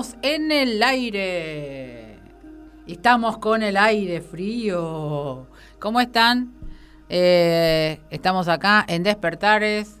[0.00, 2.18] Estamos en el aire.
[2.86, 5.46] Estamos con el aire frío.
[5.78, 6.54] ¿Cómo están?
[7.10, 10.00] Eh, estamos acá en Despertares.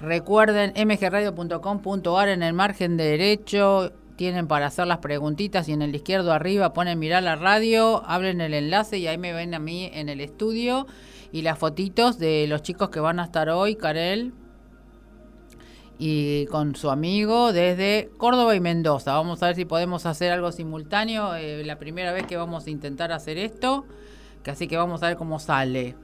[0.00, 3.92] Recuerden mgradio.com.ar en el margen derecho.
[4.16, 8.40] Tienen para hacer las preguntitas y en el izquierdo arriba ponen mirar la radio, abren
[8.40, 10.88] el enlace y ahí me ven a mí en el estudio
[11.30, 14.32] y las fotitos de los chicos que van a estar hoy, Karel,
[15.98, 19.14] y con su amigo desde Córdoba y Mendoza.
[19.14, 21.34] Vamos a ver si podemos hacer algo simultáneo.
[21.34, 23.86] Eh, la primera vez que vamos a intentar hacer esto,
[24.42, 25.96] que así que vamos a ver cómo sale.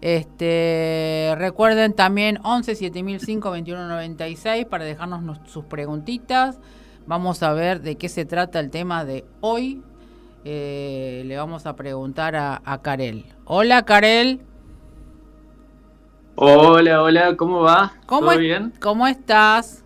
[0.00, 6.58] Este, recuerden también 11 7005 2196 para dejarnos sus preguntitas.
[7.06, 9.82] Vamos a ver de qué se trata el tema de hoy.
[10.44, 13.24] Eh, le vamos a preguntar a, a Karel.
[13.44, 14.47] Hola, Karel.
[16.40, 17.94] Hola, hola, ¿cómo va?
[18.06, 18.72] ¿Cómo ¿Todo bien?
[18.78, 19.82] ¿Cómo estás?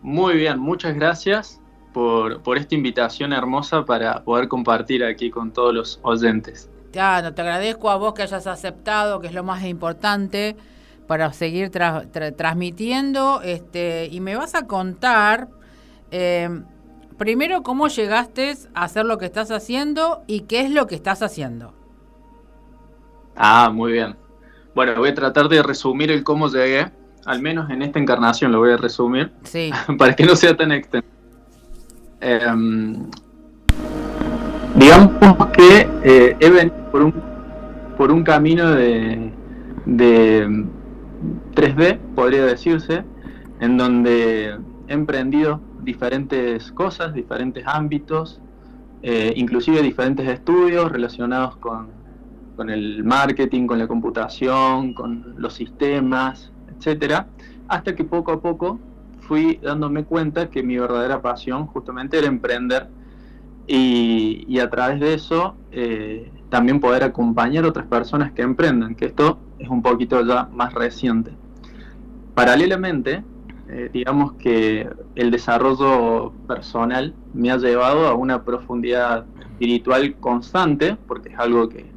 [0.00, 1.60] Muy bien, muchas gracias
[1.92, 6.70] por, por, esta invitación hermosa para poder compartir aquí con todos los oyentes.
[6.92, 10.56] Ya, te agradezco a vos que hayas aceptado, que es lo más importante
[11.08, 13.42] para seguir transmitiendo.
[13.42, 15.48] Este, y me vas a contar,
[16.12, 16.48] eh,
[17.18, 21.22] primero, cómo llegaste a hacer lo que estás haciendo y qué es lo que estás
[21.22, 21.74] haciendo.
[23.34, 24.29] Ah, muy bien.
[24.74, 26.90] Bueno, voy a tratar de resumir el cómo llegué,
[27.26, 29.70] al menos en esta encarnación lo voy a resumir, sí.
[29.98, 31.08] para que no sea tan extenso.
[32.20, 33.06] Em,
[34.74, 35.12] digamos
[35.52, 37.14] que eh, he venido por un,
[37.96, 39.32] por un camino de,
[39.86, 40.66] de
[41.54, 43.04] 3D, podría decirse,
[43.60, 44.56] en donde
[44.88, 48.40] he emprendido diferentes cosas, diferentes ámbitos,
[49.02, 51.99] eh, inclusive diferentes estudios relacionados con
[52.60, 57.26] con el marketing, con la computación, con los sistemas, etcétera,
[57.68, 58.78] hasta que poco a poco
[59.20, 62.88] fui dándome cuenta que mi verdadera pasión justamente era emprender
[63.66, 69.06] y, a través de eso eh, también poder acompañar a otras personas que emprendan, que
[69.06, 71.30] esto es un poquito ya más reciente.
[72.34, 73.24] Paralelamente,
[73.70, 81.30] eh, digamos que el desarrollo personal me ha llevado a una profundidad espiritual constante, porque
[81.30, 81.89] es algo que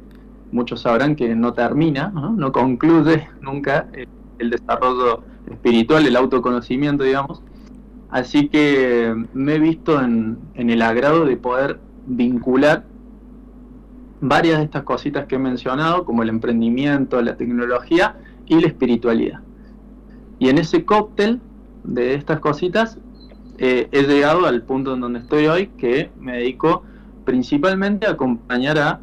[0.54, 3.88] muchos sabrán que no termina, no, concluye nunca
[4.38, 7.42] el desarrollo espiritual, el autoconocimiento, digamos.
[8.08, 12.84] Así que me he visto en, el agrado de poder vincular
[14.20, 18.16] varias de estas cositas que he mencionado, como el emprendimiento, la tecnología
[18.46, 19.40] y la espiritualidad.
[20.38, 21.40] Y en ese cóctel
[21.82, 22.98] de estas cositas
[23.58, 26.84] eh, he llegado al punto en donde estoy hoy, que me dedico
[27.24, 29.00] principalmente a acompañar a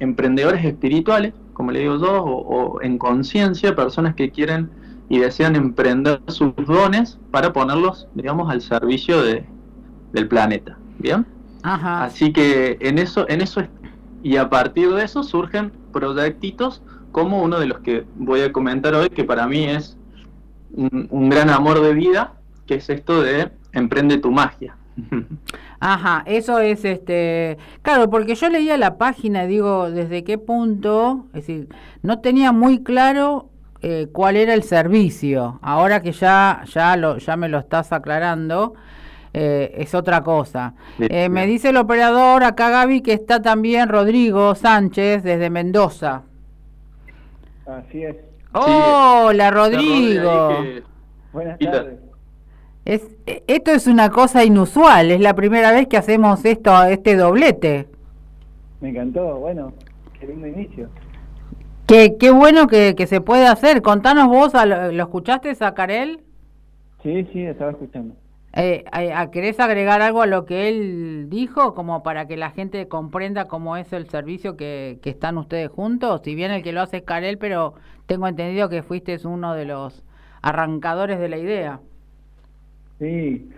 [0.00, 4.70] emprendedores espirituales, como le digo yo, o, en conciencia, personas que quieren
[5.08, 9.44] y desean emprender sus dones para ponerlos, digamos, al servicio de,
[10.12, 10.78] del planeta.
[10.98, 11.26] ¿Bien?
[11.62, 12.04] Ajá.
[12.04, 13.62] Así que en eso, en eso
[14.22, 16.82] y a partir de eso surgen proyectitos
[17.12, 19.96] como uno de los que voy a comentar hoy, que para mí es
[20.76, 22.34] un gran amor de vida,
[22.66, 24.76] que es esto de emprende tu magia.
[25.80, 31.46] Ajá, eso es este, claro, porque yo leía la página, digo, desde qué punto, es
[31.46, 31.68] decir,
[32.02, 33.48] no tenía muy claro
[33.80, 35.58] eh, cuál era el servicio.
[35.62, 38.74] Ahora que ya ya lo ya me lo estás aclarando,
[39.32, 40.74] eh, es otra cosa.
[40.98, 46.22] Eh, me dice el operador acá Gaby que está también Rodrigo Sánchez desde Mendoza.
[47.66, 48.16] Así es.
[48.52, 50.64] Hola, Rodrigo.
[51.32, 51.98] Buenas tardes.
[52.84, 53.02] Es,
[53.46, 57.88] esto es una cosa inusual, es la primera vez que hacemos esto, este doblete.
[58.80, 59.72] Me encantó, bueno,
[60.18, 60.88] qué lindo inicio.
[61.86, 63.80] Qué, qué bueno que, se puede hacer.
[63.82, 66.20] Contanos vos, ¿lo escuchaste a Karel?
[67.02, 68.14] Sí, sí, estaba escuchando.
[68.54, 68.84] Eh,
[69.32, 73.76] ¿Querés agregar algo a lo que él dijo, como para que la gente comprenda cómo
[73.76, 76.22] es el servicio que, que están ustedes juntos?
[76.24, 77.74] Si bien el que lo hace es Karel, pero
[78.06, 80.04] tengo entendido que fuiste uno de los
[80.42, 81.80] arrancadores de la idea.
[82.98, 83.50] Sí,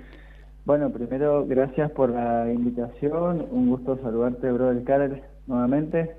[0.65, 6.15] bueno, primero gracias por la invitación, un gusto saludarte, bro del Karel, nuevamente.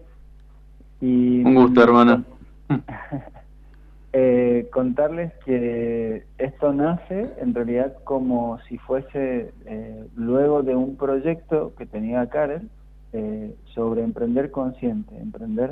[1.00, 2.24] Y, un gusto, hermano.
[4.14, 11.74] eh, contarles que esto nace en realidad como si fuese eh, luego de un proyecto
[11.78, 12.70] que tenía Karel
[13.14, 15.72] eh, sobre emprender consciente, emprender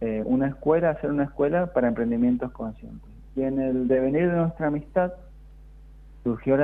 [0.00, 3.10] eh, una escuela, hacer una escuela para emprendimientos conscientes.
[3.36, 5.12] Y en el devenir de nuestra amistad,
[6.24, 6.56] surgió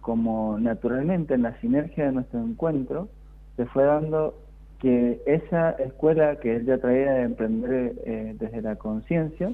[0.00, 3.08] como naturalmente en la sinergia de nuestro encuentro,
[3.56, 4.34] se fue dando
[4.78, 9.52] que esa escuela que él ya traía de emprender eh, desde la conciencia,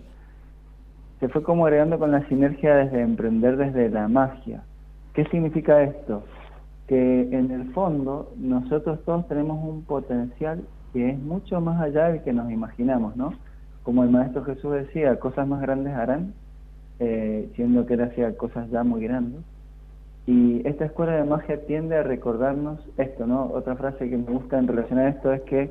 [1.18, 4.62] se fue como agregando con la sinergia desde emprender desde la magia.
[5.12, 6.22] ¿Qué significa esto?
[6.86, 10.62] Que en el fondo nosotros todos tenemos un potencial
[10.92, 13.32] que es mucho más allá del que nos imaginamos, ¿no?
[13.82, 16.34] Como el Maestro Jesús decía, cosas más grandes harán,
[17.00, 19.42] eh, siendo que él hacía cosas ya muy grandes.
[20.26, 23.44] Y esta escuela de magia tiende a recordarnos esto, ¿no?
[23.52, 25.70] Otra frase que me gusta en relación a esto es que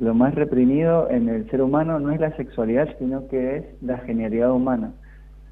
[0.00, 3.98] lo más reprimido en el ser humano no es la sexualidad, sino que es la
[3.98, 4.92] genialidad humana.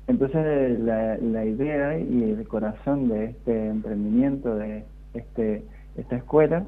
[0.08, 4.84] Entonces la, la idea y el corazón de este emprendimiento, de
[5.14, 5.62] este,
[5.96, 6.64] esta escuela,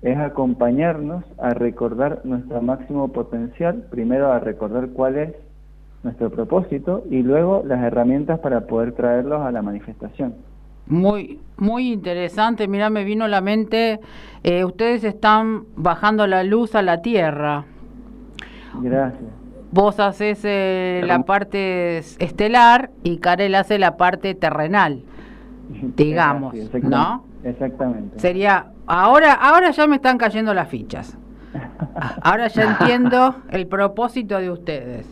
[0.00, 5.34] es acompañarnos a recordar nuestro máximo potencial, primero a recordar cuál es
[6.06, 10.34] nuestro propósito y luego las herramientas para poder traerlos a la manifestación.
[10.86, 12.68] Muy, muy interesante.
[12.68, 14.00] Mira, me vino a la mente,
[14.44, 17.64] eh, ustedes están bajando la luz a la tierra.
[18.80, 19.30] Gracias.
[19.72, 25.02] Vos haces eh, la parte estelar y Karel hace la parte terrenal,
[25.96, 27.24] digamos, ¿no?
[27.42, 28.20] Exactamente.
[28.20, 31.18] Sería, ahora, ahora ya me están cayendo las fichas.
[32.22, 35.06] Ahora ya entiendo el propósito de ustedes.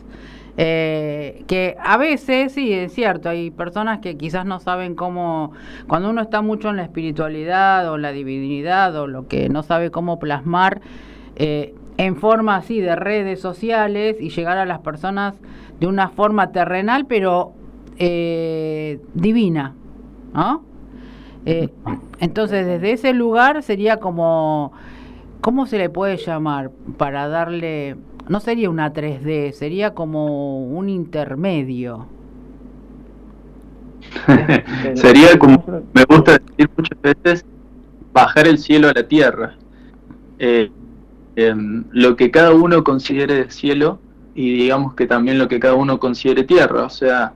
[0.57, 5.51] Eh, que a veces, sí, es cierto, hay personas que quizás no saben cómo,
[5.87, 9.91] cuando uno está mucho en la espiritualidad o la divinidad o lo que no sabe
[9.91, 10.79] cómo plasmar
[11.35, 15.35] eh, en forma así de redes sociales y llegar a las personas
[15.79, 17.53] de una forma terrenal, pero
[17.97, 19.73] eh, divina,
[20.33, 20.63] ¿no?
[22.19, 24.71] entonces, desde ese lugar sería como,
[25.41, 32.07] ¿cómo se le puede llamar para darle no sería una 3D, sería como un intermedio.
[34.95, 37.45] sería como, me gusta decir muchas veces,
[38.13, 39.55] bajar el cielo a la tierra.
[40.39, 40.71] Eh,
[41.35, 43.99] em, lo que cada uno considere cielo
[44.33, 46.83] y digamos que también lo que cada uno considere tierra.
[46.83, 47.33] O sea,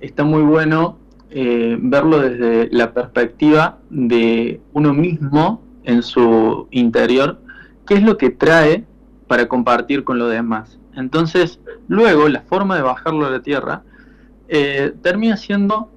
[0.00, 0.98] está muy bueno
[1.30, 7.40] eh, verlo desde la perspectiva de uno mismo en su interior,
[7.86, 8.84] qué es lo que trae
[9.28, 10.78] para compartir con los demás.
[10.94, 13.82] Entonces, luego la forma de bajarlo a la tierra
[14.48, 15.90] eh, termina siendo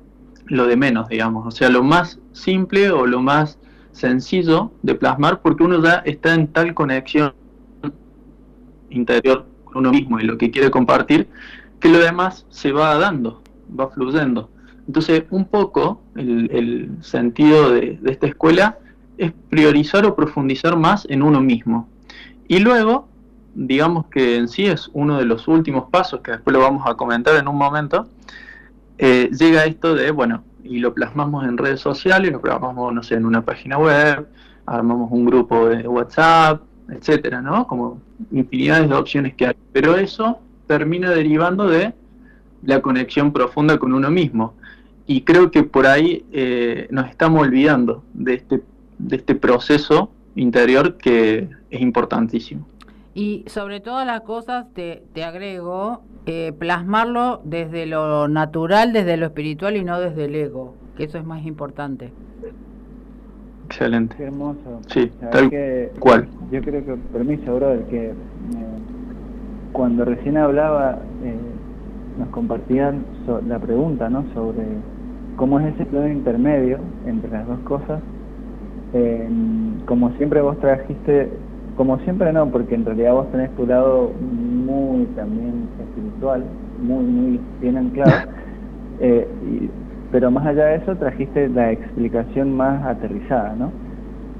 [0.45, 3.57] lo de menos, digamos, o sea, lo más simple o lo más
[3.93, 7.33] sencillo de plasmar porque uno ya está en tal conexión
[8.89, 11.27] interior con uno mismo y lo que quiere compartir
[11.79, 13.41] que lo demás se va dando,
[13.77, 14.49] va fluyendo.
[14.85, 18.77] Entonces, un poco el, sentido de esta escuela
[19.17, 21.87] es priorizar o profundizar más en uno mismo.
[22.47, 23.07] Y luego
[23.53, 26.95] digamos que en sí es uno de los últimos pasos, que después lo vamos a
[26.95, 28.07] comentar en un momento,
[28.97, 33.15] eh, llega esto de, bueno, y lo plasmamos en redes sociales, lo plasmamos, no sé,
[33.15, 34.27] en una página web,
[34.65, 37.67] armamos un grupo de WhatsApp, etcétera, ¿no?
[37.67, 37.99] Como
[38.31, 39.55] infinidades de opciones que hay.
[39.71, 41.93] Pero eso termina derivando de
[42.63, 44.53] la conexión profunda con uno mismo.
[45.07, 48.61] Y creo que por ahí eh, nos estamos olvidando de este,
[48.97, 52.67] de este proceso interior que es importantísimo.
[53.13, 59.25] Y sobre todas las cosas te, te agrego, eh, plasmarlo desde lo natural, desde lo
[59.25, 62.11] espiritual y no desde el ego, que eso es más importante.
[63.65, 64.15] Excelente.
[64.15, 64.81] Qué hermoso.
[64.87, 65.49] Sí, tal
[65.99, 66.27] cual.
[66.51, 68.13] Yo creo que, permiso, brother, que eh,
[69.71, 71.35] cuando recién hablaba, eh,
[72.19, 73.03] nos compartían
[73.47, 74.25] la pregunta, ¿no?
[74.33, 74.63] Sobre
[75.37, 78.01] cómo es ese plano intermedio entre las dos cosas.
[79.85, 81.29] como siempre vos trajiste
[81.75, 86.43] como siempre no, porque en realidad vos tenés tu lado muy también espiritual,
[86.81, 88.29] muy, muy bien anclado,
[88.99, 89.27] eh,
[90.11, 93.71] pero más allá de eso trajiste la explicación más aterrizada, ¿no?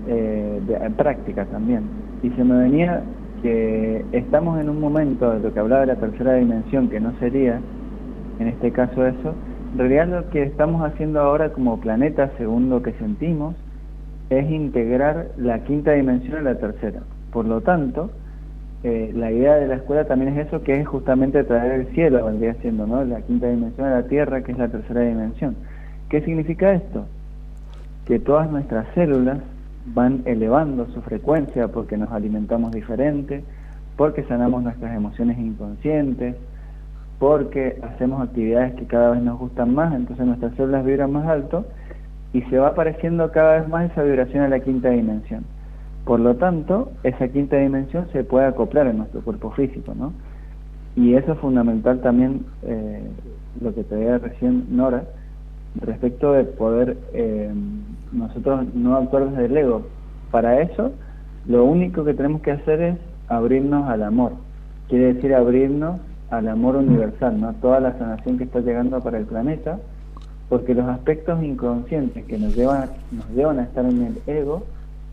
[0.08, 1.84] Eh, de, práctica también.
[2.24, 3.02] Y se me venía
[3.42, 7.14] que estamos en un momento de lo que hablaba de la tercera dimensión, que no
[7.20, 7.60] sería,
[8.40, 9.34] en este caso eso,
[9.74, 13.56] en realidad lo que estamos haciendo ahora como planeta, según lo que sentimos,
[14.30, 17.02] es integrar la quinta dimensión a la tercera.
[17.32, 18.12] Por lo tanto,
[18.84, 22.26] eh, la idea de la escuela también es eso, que es justamente traer el cielo,
[22.26, 23.04] vendría siendo, ¿no?
[23.04, 25.56] La quinta dimensión de la Tierra, que es la tercera dimensión.
[26.10, 27.06] ¿Qué significa esto?
[28.06, 29.40] Que todas nuestras células
[29.86, 33.44] van elevando su frecuencia porque nos alimentamos diferente,
[33.98, 36.36] porque sanamos nuestras emociones inconscientes,
[37.20, 41.66] porque hacemos actividades que cada vez nos gustan más, entonces nuestras células vibran más alto
[42.34, 45.44] y se va apareciendo cada vez más esa vibración a la quinta dimensión.
[46.06, 50.14] Por lo tanto, esa quinta dimensión se puede acoplar en nuestro cuerpo físico, ¿no?
[50.96, 53.04] Y eso es fundamental también, eh,
[53.62, 55.04] lo que te decía recién Nora,
[55.80, 57.52] respecto de poder eh,
[58.12, 59.84] nosotros no actuar desde el ego.
[60.32, 60.92] Para eso,
[61.46, 64.34] lo único que tenemos que hacer es abrirnos al amor.
[64.90, 67.54] Quiere decir abrirnos al amor universal, ¿no?
[67.54, 69.80] Toda la sanación que está llegando para el planeta
[70.52, 74.66] porque los aspectos inconscientes que nos llevan, nos llevan a estar en el ego,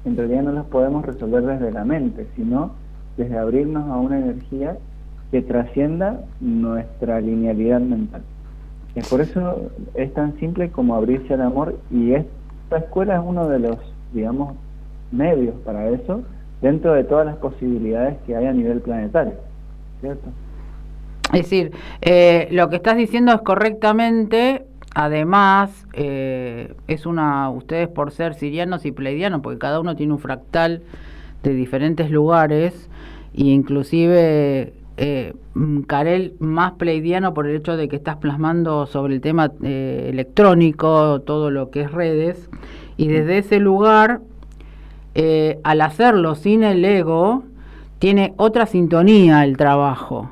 [0.08, 2.72] en realidad no los podemos resolver desde la mente, sino
[3.16, 4.76] desde abrirnos a una energía
[5.30, 8.22] que trascienda nuestra linealidad mental.
[8.94, 13.48] Y por eso es tan simple como abrirse al amor y esta escuela es uno
[13.48, 13.76] de los,
[14.12, 14.54] digamos,
[15.12, 16.22] medios para eso
[16.60, 19.34] dentro de todas las posibilidades que hay a nivel planetario,
[20.00, 20.28] ¿cierto?
[21.32, 24.64] Es decir, eh, lo que estás diciendo es correctamente,
[24.94, 30.18] además, eh, es una, ustedes por ser sirianos y pleidianos, porque cada uno tiene un
[30.18, 30.82] fractal
[31.42, 32.88] de diferentes lugares,
[33.34, 35.34] e inclusive eh,
[35.86, 41.20] Karel más pleidiano por el hecho de que estás plasmando sobre el tema eh, electrónico,
[41.20, 42.50] todo lo que es redes,
[42.96, 44.20] y desde ese lugar,
[45.64, 47.42] al hacerlo sin el ego,
[47.98, 50.30] tiene otra sintonía el trabajo.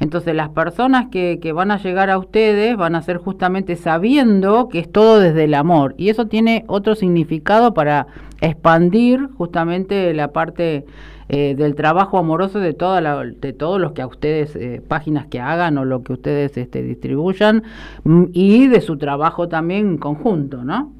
[0.00, 4.68] Entonces las personas que, que, van a llegar a ustedes van a ser justamente sabiendo
[4.68, 5.94] que es todo desde el amor.
[5.96, 8.06] Y eso tiene otro significado para
[8.40, 10.84] expandir justamente la parte
[11.28, 15.40] eh, del trabajo amoroso de, toda de todos los que a ustedes, eh, páginas que
[15.40, 17.62] hagan o lo que ustedes este, distribuyan,
[18.04, 20.92] mm, y de su trabajo también en conjunto, ¿no?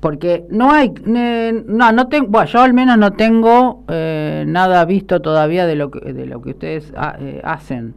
[0.00, 5.20] Porque no hay no no tengo bueno, yo al menos no tengo eh, nada visto
[5.20, 7.94] todavía de lo que de lo que ustedes eh, hacen.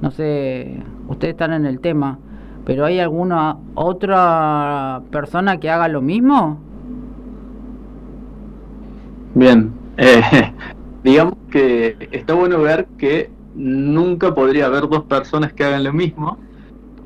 [0.00, 0.76] No sé
[1.08, 2.18] ustedes están en el tema
[2.68, 6.60] pero hay alguna otra persona que haga lo mismo
[9.34, 10.20] bien eh,
[11.02, 16.36] digamos que está bueno ver que nunca podría haber dos personas que hagan lo mismo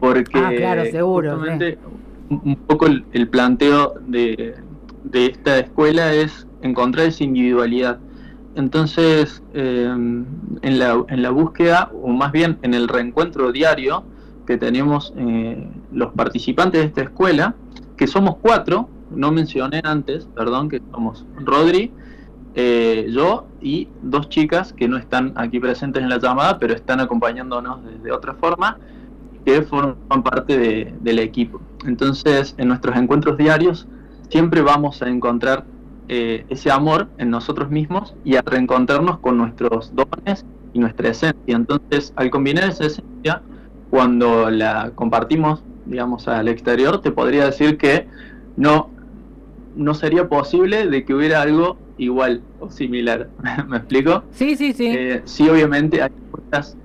[0.00, 1.38] porque ah, claro, seguro,
[2.44, 4.54] un poco el, planteo de,
[5.12, 7.98] esta escuela es encontrar esa individualidad.
[8.54, 14.04] Entonces, eh, en, la, en, la, búsqueda, o más bien en el reencuentro diario
[14.46, 17.54] que tenemos eh, los participantes de esta escuela,
[17.96, 21.92] que somos cuatro, no mencioné antes, perdón, que somos Rodri,
[22.54, 27.00] eh, yo y dos chicas que no están aquí presentes en la llamada, pero están
[27.00, 28.78] acompañándonos de otra forma,
[29.44, 31.60] que forman parte del equipo.
[31.86, 33.86] Entonces, en nuestros encuentros diarios,
[34.28, 35.64] siempre vamos a encontrar
[36.08, 41.56] eh, ese amor en nosotros mismos y a reencontrarnos con nuestros dones y nuestra esencia.
[41.56, 43.42] Entonces, al combinar esa esencia,
[43.90, 48.06] cuando la compartimos, digamos, al exterior, te podría decir que
[48.56, 48.90] no,
[49.76, 53.28] no sería posible de que hubiera algo igual o similar.
[53.68, 54.24] ¿Me explico?
[54.32, 54.86] Sí, sí, sí.
[54.86, 56.76] Eh, sí, obviamente hay muchas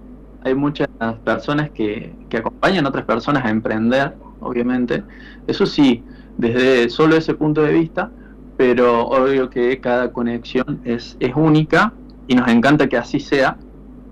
[0.44, 0.88] hay muchas
[1.26, 5.04] personas que, que acompañan a otras personas a emprender, obviamente.
[5.48, 6.04] Eso sí,
[6.38, 8.12] desde solo ese punto de vista,
[8.58, 11.94] pero obvio que cada conexión es, es única
[12.28, 13.58] y nos encanta que así sea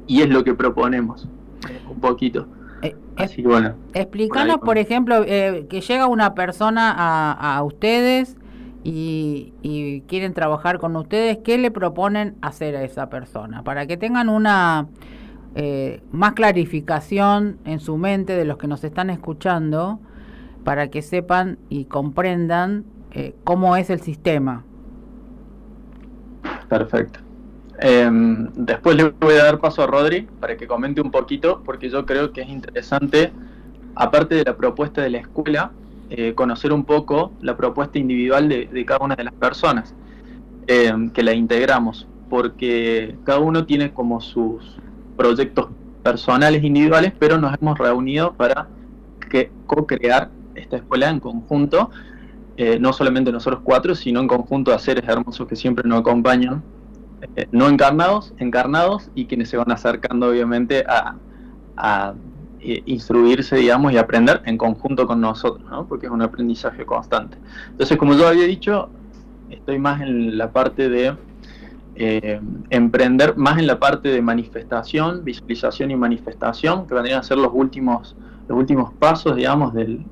[0.08, 1.28] y es lo que proponemos
[1.90, 2.48] un poquito.
[2.82, 3.74] Eh, así bueno.
[3.94, 8.38] Explícanos, por, ejemplo, eh, que llega una persona a, a ustedes
[8.84, 13.64] y, y, quieren trabajar con ustedes, ¿qué le proponen hacer a esa persona?
[13.64, 14.88] Para que tengan una
[15.58, 20.02] eh, más clarificación en su mente de los que nos están escuchando
[20.66, 24.66] para que sepan y comprendan eh, cómo es el sistema.
[26.68, 27.22] Perfecto.
[27.80, 31.90] Em, después le voy a dar paso a Rodri para que comente un poquito, porque
[31.90, 33.32] yo creo que es interesante,
[33.96, 35.72] aparte de la propuesta de la escuela,
[36.10, 39.96] eh, conocer un poco la propuesta individual de, cada una de las personas
[40.68, 44.76] em, que la integramos, porque cada uno tiene como sus,
[45.16, 45.68] proyectos
[46.04, 48.68] personales individuales, pero nos hemos reunido para
[49.66, 51.90] co-crear esta escuela en conjunto,
[52.58, 56.64] eh, no solamente nosotros cuatro, sino en conjunto a seres hermosos que siempre nos acompañan,
[57.36, 61.18] eh, no encarnados, encarnados y quienes se van acercando obviamente a,
[61.76, 62.14] a
[62.62, 65.86] eh, instruirse, digamos, y aprender en conjunto con nosotros, ¿no?
[65.86, 67.38] porque es un aprendizaje constante.
[67.72, 68.90] Entonces, como yo había dicho,
[69.50, 71.16] estoy más en la parte de
[71.98, 77.52] emprender más en la parte de manifestación, visualización y manifestación, que vendrían a ser los
[77.54, 80.06] últimos, los últimos pasos, digamos, del,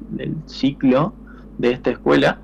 [0.45, 1.13] ciclo
[1.57, 2.39] de esta escuela,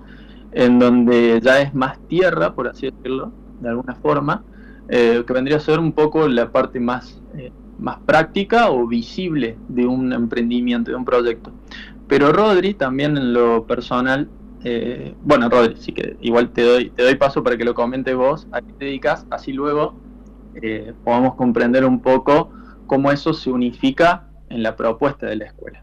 [0.52, 4.44] en donde ya es más tierra, por así decirlo, de alguna forma,
[4.88, 9.58] eh, que vendría a ser un poco la parte más, eh, más práctica o visible
[9.68, 11.52] de un emprendimiento, de un proyecto.
[12.08, 14.30] Pero Rodri también en lo personal
[14.64, 18.16] eh, bueno, Rodri, sí que igual te doy, te doy paso para que lo comentes
[18.16, 19.94] vos, a qué te dedicas, así luego
[20.56, 22.52] eh, podamos comprender un poco
[22.86, 25.82] cómo eso se unifica en la propuesta de la escuela.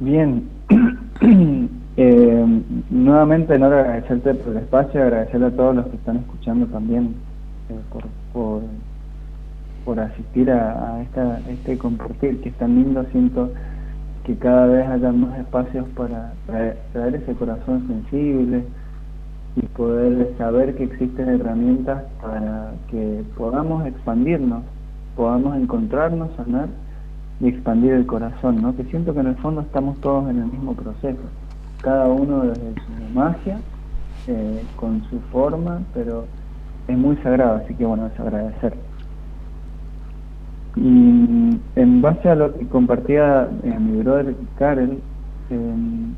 [0.00, 0.48] Bien,
[1.96, 7.14] eh, nuevamente no agradecerte por el espacio, agradecerle a todos los que están escuchando también
[8.32, 8.62] por,
[9.86, 13.04] por asistir a, esta, este compartir que es tan lindo.
[13.12, 13.52] Siento
[14.24, 18.64] que cada vez haya más espacios para traer, ese corazón sensible
[19.54, 24.64] y poder saber que existen herramientas para que podamos expandirnos,
[25.16, 26.68] podamos encontrarnos, sanar
[27.40, 28.76] y expandir el corazón, ¿no?
[28.76, 31.20] Que siento que en el fondo estamos todos en el mismo proceso,
[31.82, 33.58] cada uno desde su magia,
[34.28, 36.26] eh, con su forma, pero
[36.88, 38.74] es muy sagrado, así que bueno, es agradecer.
[40.76, 44.98] Y en base a lo que compartía eh, mi brother Karel,
[45.50, 46.14] em,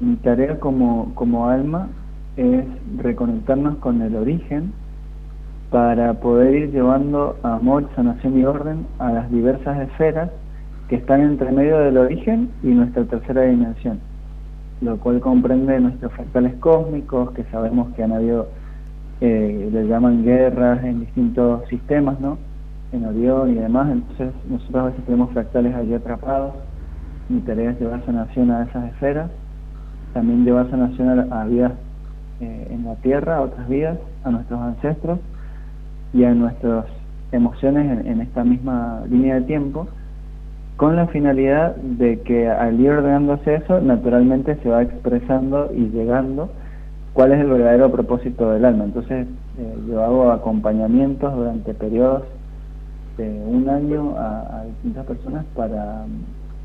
[0.00, 1.88] mi tarea como, como alma
[2.36, 2.64] es
[2.96, 4.72] reconectarnos con el origen
[5.70, 10.30] para poder ir llevando amor, sanación y orden a las diversas esferas
[10.88, 14.00] que están entre medio del origen y nuestra tercera dimensión,
[14.80, 18.48] lo cual comprende nuestros fractales cósmicos, que sabemos que han habido,
[19.20, 22.38] eh, le llaman guerras en distintos sistemas, ¿no?
[22.92, 26.54] En Orión y demás, entonces nosotros a veces tenemos fractales allí atrapados,
[27.28, 29.30] mi tarea es llevar sanación a esas esferas,
[30.14, 31.72] también llevar sanación a, vidas
[32.40, 35.18] eh, en la Tierra, a otras vidas, a nuestros ancestros,
[36.12, 36.86] y a nuestras
[37.32, 39.88] emociones en, esta misma línea de tiempo,
[40.76, 46.50] con la finalidad de que al ir ordenándose eso, naturalmente se va expresando y llegando
[47.12, 48.84] cuál es el verdadero propósito del alma.
[48.84, 49.26] Entonces,
[49.58, 52.22] eh, yo hago acompañamientos durante periodos
[53.16, 56.04] de un año a, distintas personas para,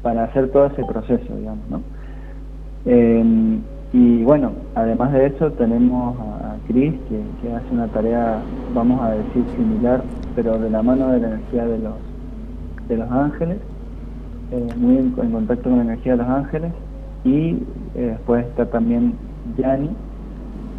[0.03, 1.81] para hacer todo ese proceso, digamos, ¿no?
[2.85, 3.59] Eh,
[3.93, 8.41] y bueno, además de eso tenemos a, Cris, que, hace una tarea,
[8.73, 10.03] vamos a decir, similar,
[10.35, 11.93] pero de la mano de la energía de los,
[12.87, 13.57] de los ángeles,
[14.51, 16.71] eh, muy en, contacto con la energía de los ángeles.
[17.23, 17.59] Y
[17.93, 19.13] eh, después está también
[19.57, 19.91] Yani,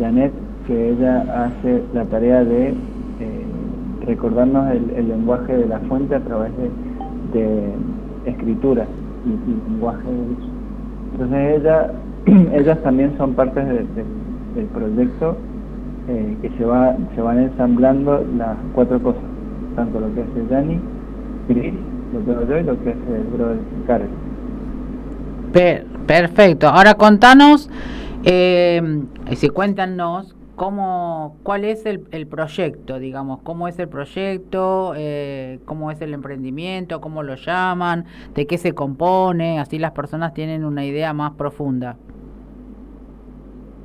[0.00, 0.32] Janet,
[0.66, 2.74] que ella hace la tarea de eh,
[4.06, 6.50] recordarnos el, lenguaje de la fuente a través
[7.32, 7.74] de,
[8.26, 8.86] escritura
[9.24, 10.50] y, lenguaje de luz.
[11.12, 11.90] Entonces ella
[12.54, 15.36] ellas también son partes del proyecto
[16.08, 19.22] eh, que se va se van ensamblando las cuatro cosas,
[19.74, 20.78] tanto lo que hace Dani,
[21.48, 21.72] Chris,
[22.12, 23.56] lo que hago yo y lo que hace el brother
[23.86, 24.10] Karel.
[26.06, 26.68] perfecto.
[26.68, 27.70] Ahora contanos,
[28.24, 28.82] eh,
[29.32, 35.90] si cuéntanos cómo, cuál es el, el, proyecto, digamos, cómo es el proyecto, eh, cómo
[35.90, 40.84] es el emprendimiento, cómo lo llaman, de qué se compone, así las personas tienen una
[40.84, 41.96] idea más profunda.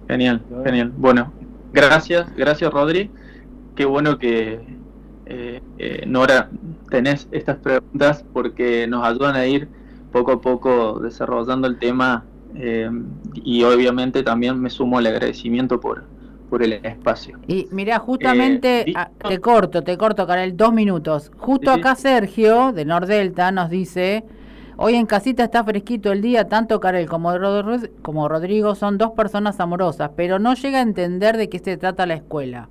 [0.08, 0.92] Genial, genial.
[0.98, 1.32] Bueno,
[1.72, 3.12] gracias, gracias Rodri.
[3.76, 4.60] Qué bueno que
[5.26, 6.50] eh, eh, Nora
[6.90, 9.68] tenés estas preguntas porque nos ayudan a ir
[10.12, 12.90] poco a poco desarrollando el tema eh,
[13.36, 16.04] y obviamente también me sumo al agradecimiento por,
[16.50, 17.38] por el espacio.
[17.48, 21.32] Y mira, justamente, ah, te corto, te corto, Karel, dos minutos.
[21.38, 24.26] Justo acá Sergio, de Nordelta, nos dice
[24.82, 27.34] Hoy en casita está fresquito el día, tanto Karel como,
[28.02, 32.06] como Rodrigo son dos personas amorosas, pero no llega a entender de qué se trata
[32.06, 32.70] la escuela.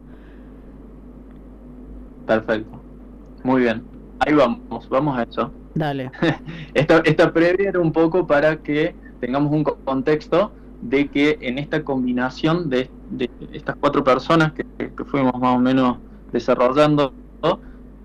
[2.27, 2.81] Perfecto.
[3.45, 3.83] Muy bien.
[4.21, 5.53] Ahí vamos, vamos a eso.
[5.75, 6.11] Dale.
[6.73, 11.85] esta, esta previa era un poco para que tengamos un contexto de que en esta
[11.85, 12.91] combinación de,
[13.53, 14.64] estas cuatro personas que,
[15.07, 15.99] fuimos más o menos
[16.33, 17.12] desarrollando,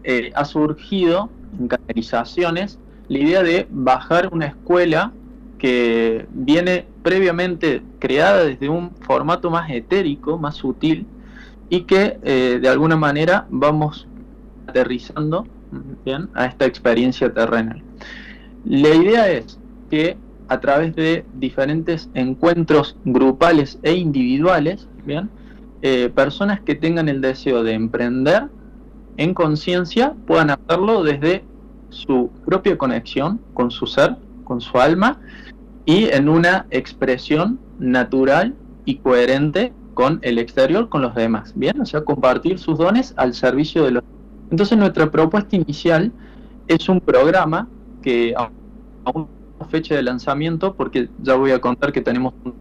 [0.04, 5.12] eh, ha surgido en canalizaciones la idea de bajar una escuela
[5.58, 11.06] que viene previamente creada desde un formato más etérico, más sutil,
[11.70, 14.08] y que eh, de alguna manera vamos
[14.68, 15.48] aterrizando
[16.06, 17.82] bien a esta experiencia terrenal.
[18.66, 19.60] La idea es
[19.90, 25.30] que a través de diferentes encuentros grupales e individuales, bien,
[25.82, 28.48] eh, personas que tengan el deseo de emprender
[29.18, 31.44] en conciencia puedan hacerlo desde
[31.90, 35.20] su propia conexión con su ser, con su alma,
[35.86, 41.54] y en una expresión natural y coherente con el exterior, con los demás.
[41.56, 44.04] Bien, o sea, compartir sus dones al servicio de los.
[44.50, 46.12] Entonces, nuestra propuesta inicial
[46.68, 47.68] es un programa
[48.02, 48.50] que a
[49.12, 49.28] una
[49.64, 52.54] fecha de lanzamiento, porque ya voy a contar que tenemos un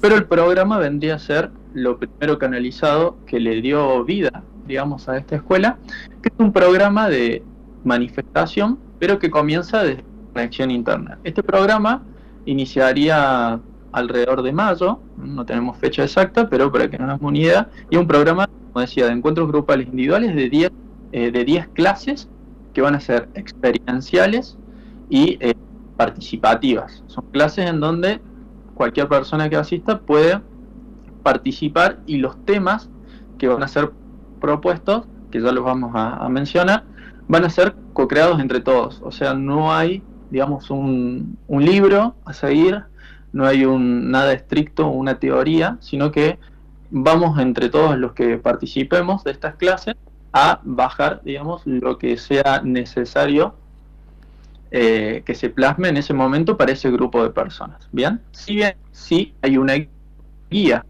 [0.00, 5.16] pero el programa vendría a ser lo primero canalizado que le dio vida digamos, a
[5.16, 5.78] esta escuela,
[6.22, 7.42] que es un programa de
[7.84, 11.18] manifestación, pero que comienza desde conexión interna.
[11.24, 12.02] Este programa
[12.46, 13.60] iniciaría
[13.92, 17.96] alrededor de mayo, no tenemos fecha exacta, pero para que no nos una idea, y
[17.96, 20.72] un programa, como decía, de encuentros grupales individuales de 10
[21.12, 22.28] eh, de 10 clases
[22.74, 24.58] que van a ser experienciales
[25.08, 25.54] y eh,
[25.96, 27.02] participativas.
[27.06, 28.20] Son clases en donde
[28.74, 30.40] cualquier persona que asista puede
[31.22, 32.90] participar y los temas
[33.38, 33.92] que van a ser
[34.40, 36.84] propuestos que ya los vamos a, mencionar,
[37.26, 39.00] van a ser co-creados entre todos.
[39.02, 42.84] O sea, no hay, digamos, un, un libro a seguir,
[43.32, 46.38] no hay un nada estricto, una teoría, sino que
[46.90, 49.96] vamos entre todos los que participemos de estas clases
[50.34, 53.54] a bajar, digamos, lo que sea necesario
[54.72, 57.88] eh, que se plasme en ese momento para ese grupo de personas.
[57.92, 59.74] Bien, si bien sí hay una
[60.50, 60.84] guía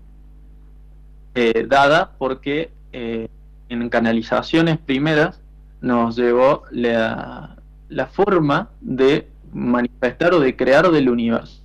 [1.35, 3.29] eh, dada porque eh,
[3.69, 5.43] en canalizaciones primeras
[5.83, 7.57] nos llevó la,
[7.91, 11.61] la forma de manifestar o de crear del universo.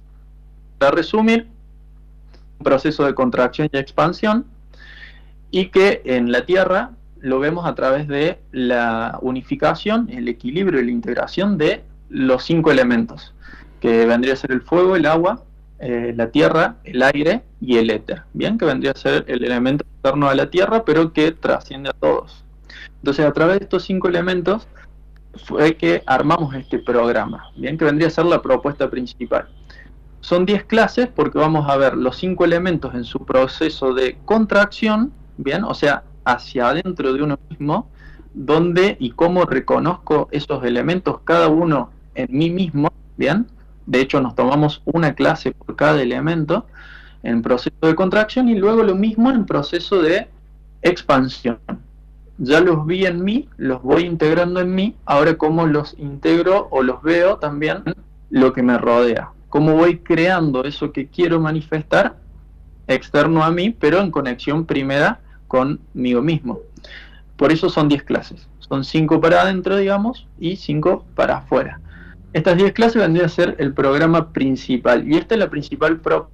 [0.79, 1.47] Para resumir,
[2.57, 4.45] un proceso de contracción y expansión
[5.49, 10.85] y que en la Tierra lo vemos a través de la unificación, el equilibrio y
[10.85, 13.33] la integración de los cinco elementos,
[13.79, 15.43] que vendría a ser el fuego, el agua,
[15.79, 18.23] eh, la tierra, el aire y el éter.
[18.33, 21.93] Bien, que vendría a ser el elemento externo a la tierra, pero que trasciende a
[21.93, 22.43] todos.
[22.97, 24.67] Entonces, a través de estos cinco elementos
[25.45, 29.47] fue que armamos este programa, bien, que vendría a ser la propuesta principal.
[30.21, 35.13] Son 10 clases porque vamos a ver los cinco elementos en su proceso de contracción,
[35.37, 37.89] bien, o sea, hacia adentro de uno mismo,
[38.33, 43.47] dónde y cómo reconozco esos elementos, cada uno en mí mismo, ¿bien?
[43.85, 46.65] De hecho, nos tomamos una clase por cada elemento
[47.23, 50.27] en proceso de contracción y luego lo mismo en proceso de
[50.81, 51.59] expansión.
[52.37, 56.83] Ya los vi en mí, los voy integrando en mí, ahora cómo los integro o
[56.83, 57.83] los veo también
[58.29, 59.31] lo que me rodea.
[59.49, 62.15] Cómo voy creando eso que quiero manifestar
[62.87, 66.59] externo a mí, pero en conexión primera conmigo mismo.
[67.35, 68.47] Por eso son 10 clases.
[68.59, 71.81] Son 5 para adentro, digamos, y 5 para afuera.
[72.31, 75.05] Estas 10 clases vendrían a ser el programa principal.
[75.05, 76.29] Y esta es la principal pro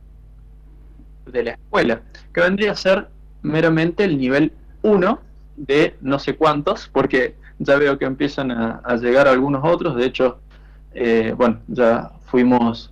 [1.25, 2.01] de la escuela,
[2.33, 3.07] que vendría a ser
[3.41, 4.51] meramente el nivel
[4.83, 5.19] 1
[5.55, 9.95] de no sé cuántos, porque ya veo que empiezan a, llegar algunos otros.
[9.95, 10.39] De hecho,
[10.93, 12.91] eh, bueno, ya fuimos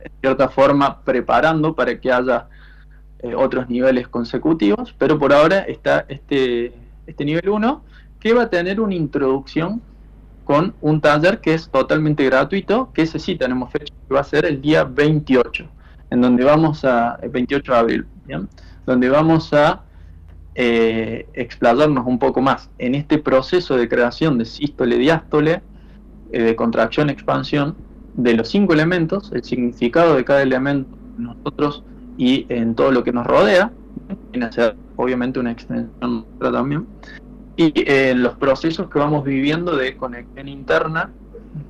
[0.00, 2.48] en cierta forma preparando para que haya
[3.20, 6.72] eh, otros niveles consecutivos, pero por ahora está este,
[7.06, 7.82] este nivel 1
[8.20, 9.80] que va a tener una introducción
[10.44, 14.24] con un taller que es totalmente gratuito, que ese sí tenemos fecha, que va a
[14.24, 15.66] ser el día 28,
[16.10, 18.06] en donde vamos a, el 28 de abril,
[18.86, 19.82] donde vamos a
[20.54, 25.62] eh, explayarnos un poco más en este proceso de creación de sístole, diástole,
[26.32, 27.76] eh, de contracción, expansión,
[28.14, 31.82] de los cinco elementos, el significado de cada elemento nosotros
[32.16, 33.70] y en todo lo que nos rodea,
[34.32, 36.86] en hacer obviamente una extensión también,
[37.56, 41.10] y en los procesos que vamos viviendo de conexión interna,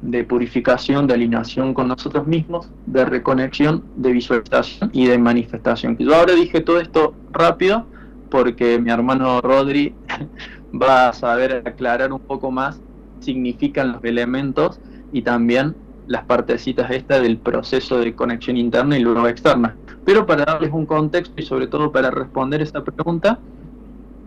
[0.03, 5.97] de purificación, de alineación con nosotros mismos, de reconexión, de visualización y de manifestación.
[5.97, 7.87] Yo ahora dije todo esto rápido
[8.31, 9.95] porque mi hermano Rodri
[10.83, 12.81] va a saber aclarar un poco más
[13.21, 14.81] significan los elementos
[15.13, 15.75] y también
[16.07, 19.75] las partecitas estas del proceso de conexión interna y luego externa.
[20.07, 23.41] Pero para darles un contexto y sobre todo para responder esa pregunta,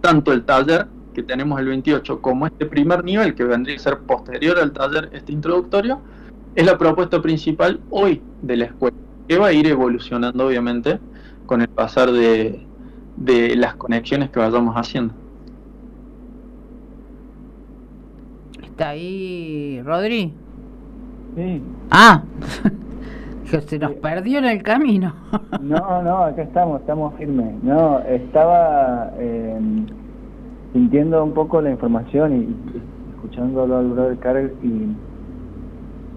[0.02, 4.00] tanto el taller que tenemos el 28 como este primer nivel que vendría a ser
[4.00, 6.02] posterior al taller este introductorio,
[6.54, 11.00] es la propuesta principal hoy de la escuela, que va a ir evolucionando obviamente
[11.46, 12.66] con el pasar de,
[13.16, 15.14] de las conexiones que vayamos haciendo.
[18.62, 20.34] ¿Está ahí Rodri?
[21.38, 21.62] Sí.
[21.90, 22.24] Ah,
[23.68, 25.14] se nos perdió en el camino.
[25.62, 27.64] no, no, acá estamos, estamos firmes.
[27.64, 29.60] No, estaba eh,
[30.74, 32.80] sintiendo un poco la información y,
[33.16, 34.96] escuchándolo al brother Carl y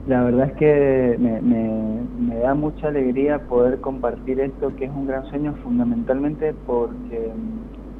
[0.08, 5.06] la verdad es que me, me, da mucha alegría poder compartir esto que es un
[5.06, 7.30] gran sueño fundamentalmente porque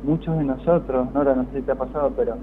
[0.03, 2.37] muchos de nosotros, Nora, no sé si te ha pasado, pero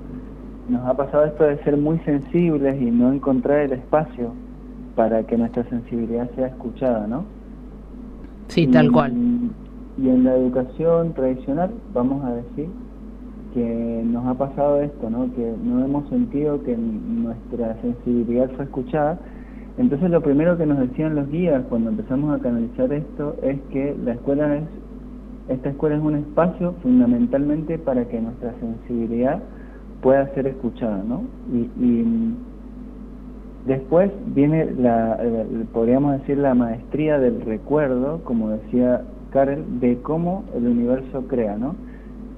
[0.70, 4.32] nos ha pasado esto de ser muy sensibles y no encontrar el espacio
[5.00, 7.24] para que nuestra sensibilidad sea escuchada, ¿no?
[8.50, 9.14] Sí, tal cual.
[9.98, 12.68] Y en la educación tradicional, vamos a decir,
[13.54, 15.34] que nos ha pasado esto, ¿no?
[15.36, 19.18] Que no hemos sentido que nuestra sensibilidad fue escuchada.
[19.78, 23.96] Entonces lo primero que nos decían los guías cuando empezamos a canalizar esto es que
[24.04, 24.64] la escuela es,
[25.48, 29.40] esta escuela es un espacio fundamentalmente para que nuestra sensibilidad
[30.02, 31.24] pueda ser escuchada, ¿no?
[31.54, 32.34] y
[33.70, 40.44] Después viene la, eh, podríamos decir, la maestría del recuerdo, como decía Karel, de cómo
[40.56, 41.76] el universo crea, ¿no?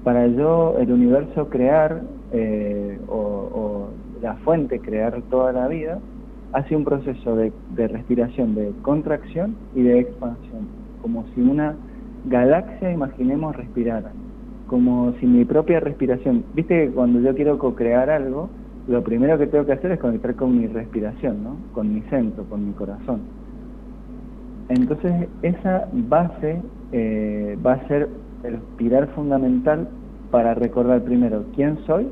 [0.04, 2.02] Para yo, el universo crear,
[2.34, 3.88] eh, o,
[4.20, 6.00] la fuente crear toda la vida,
[6.52, 10.68] hace un proceso de, de respiración, de contracción y de expansión,
[11.00, 11.76] como si una
[12.26, 14.12] galaxia, imaginemos, respirara
[14.66, 18.48] como si mi propia respiración, viste que cuando yo quiero co-crear algo,
[18.88, 21.56] lo primero que tengo que hacer es conectar con mi respiración, ¿no?
[21.72, 23.20] Con mi centro, con mi corazón.
[24.68, 26.60] Entonces esa base
[26.92, 28.08] eh, va a ser
[28.44, 29.88] el pilar fundamental
[30.30, 32.08] para recordar primero quién soy,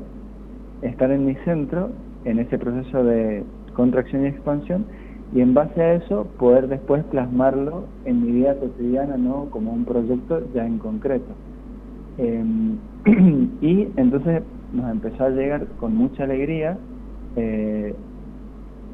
[0.81, 1.89] estar en mi centro,
[2.23, 4.85] en ese proceso de contracción y expansión,
[5.33, 9.49] y en base a eso poder después plasmarlo en mi vida cotidiana, ¿no?
[9.49, 11.33] Como un proyecto ya en concreto.
[12.17, 12.77] Em,
[13.61, 16.77] y entonces nos empezó a llegar con mucha alegría
[17.35, 17.95] eh,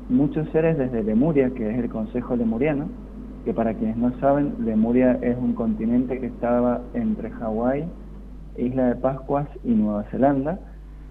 [0.09, 2.87] muchos seres desde Lemuria, que es el Consejo Lemuriano,
[3.45, 7.85] que para quienes no saben, Lemuria es un continente que estaba entre Hawái,
[8.57, 10.59] Isla de Pascuas y Nueva Zelanda.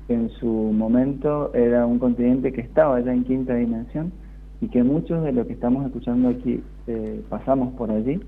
[0.09, 4.13] En su momento era un continente que estaba ya en quinta dimensión
[4.61, 8.21] y que muchos de los que estamos escuchando aquí eh, pasamos por allí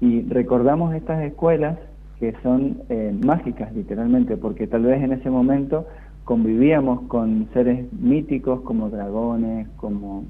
[0.00, 1.78] y recordamos estas escuelas
[2.20, 5.86] que son eh, mágicas literalmente, porque tal vez en ese momento
[6.24, 10.24] convivíamos con seres míticos como dragones, como,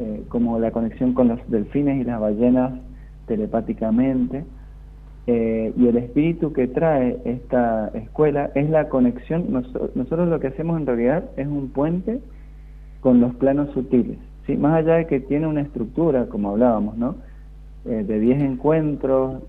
[0.00, 2.72] eh, como la conexión con los delfines y las ballenas
[3.26, 4.44] telepáticamente.
[5.28, 10.80] Eh, y el espíritu que trae esta escuela es la conexión, nosotros lo que hacemos
[10.80, 12.20] en realidad es un puente
[13.00, 14.56] con los planos sutiles, ¿sí?
[14.56, 17.14] más allá de que tiene una estructura, como hablábamos, ¿no?
[17.84, 19.42] de 10 encuentros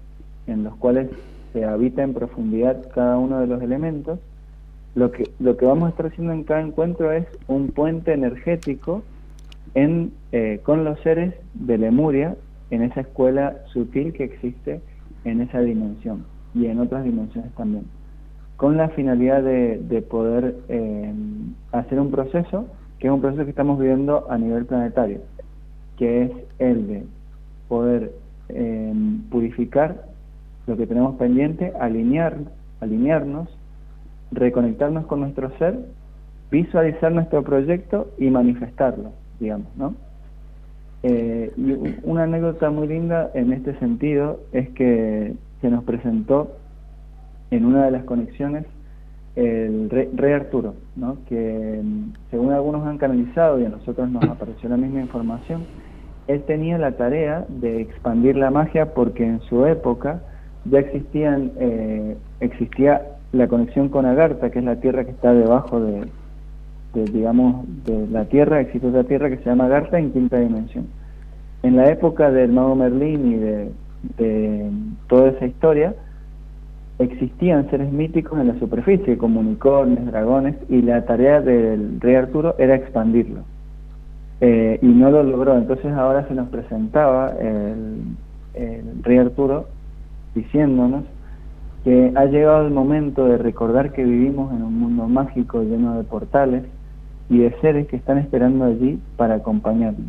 [0.47, 1.09] en los cuales
[1.53, 4.19] se habita en profundidad cada uno de los elementos,
[4.95, 9.03] lo que, lo que vamos a estar haciendo en cada encuentro es un puente energético
[9.73, 12.35] en, eh, con los seres de Lemuria
[12.71, 14.81] en esa escuela sutil que existe
[15.23, 17.85] en esa dimensión y en otras dimensiones también,
[18.57, 21.13] con la finalidad de, poder eh,
[21.71, 22.65] hacer un proceso,
[22.99, 25.21] que es un proceso que estamos viviendo a nivel planetario,
[25.97, 27.03] que es el de
[27.69, 28.11] poder
[28.49, 28.93] eh,
[29.29, 30.11] purificar
[30.67, 32.38] lo que tenemos pendiente, alinear,
[32.80, 33.50] alinearnos,
[34.32, 35.80] reconectarnos con nuestro ser,
[36.50, 39.95] visualizar nuestro proyecto y manifestarlo, digamos, ¿no?
[41.04, 41.52] Eh,
[42.04, 46.58] una anécdota muy linda en este sentido es que se nos presentó
[47.50, 48.65] en una de las conexiones
[49.36, 51.17] el rey, Arturo, ¿no?
[51.28, 51.82] que
[52.30, 55.63] según algunos han canalizado y a nosotros nos apareció la misma información,
[56.28, 60.21] él tenía la tarea de expandir la magia porque en su época
[60.65, 65.80] ya existían, eh, existía la conexión con Agartha, que es la tierra que está debajo
[65.80, 66.08] de,
[66.93, 70.88] digamos, de la tierra, existe otra tierra que se llama Agartha en quinta dimensión.
[71.63, 74.71] En la época del mago Merlín y de,
[75.08, 75.93] toda esa historia,
[77.00, 82.56] existían seres míticos en la superficie, como unicornios, dragones, y la tarea del rey Arturo
[82.58, 83.41] era expandirlo.
[84.41, 88.02] Eh, y no lo logró, entonces ahora se nos presentaba el,
[88.56, 89.67] el rey Arturo
[90.35, 91.03] diciéndonos
[91.83, 96.03] que ha llegado el momento de recordar que vivimos en un mundo mágico lleno de
[96.03, 96.63] portales
[97.29, 100.07] y de seres que están esperando allí para acompañarnos.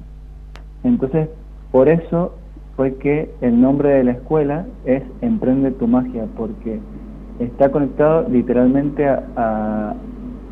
[0.85, 1.29] Entonces,
[1.71, 2.35] por eso
[2.77, 6.81] fue que el nombre de la escuela es Emprende tu magia, porque
[7.39, 9.95] está conectado literalmente a, a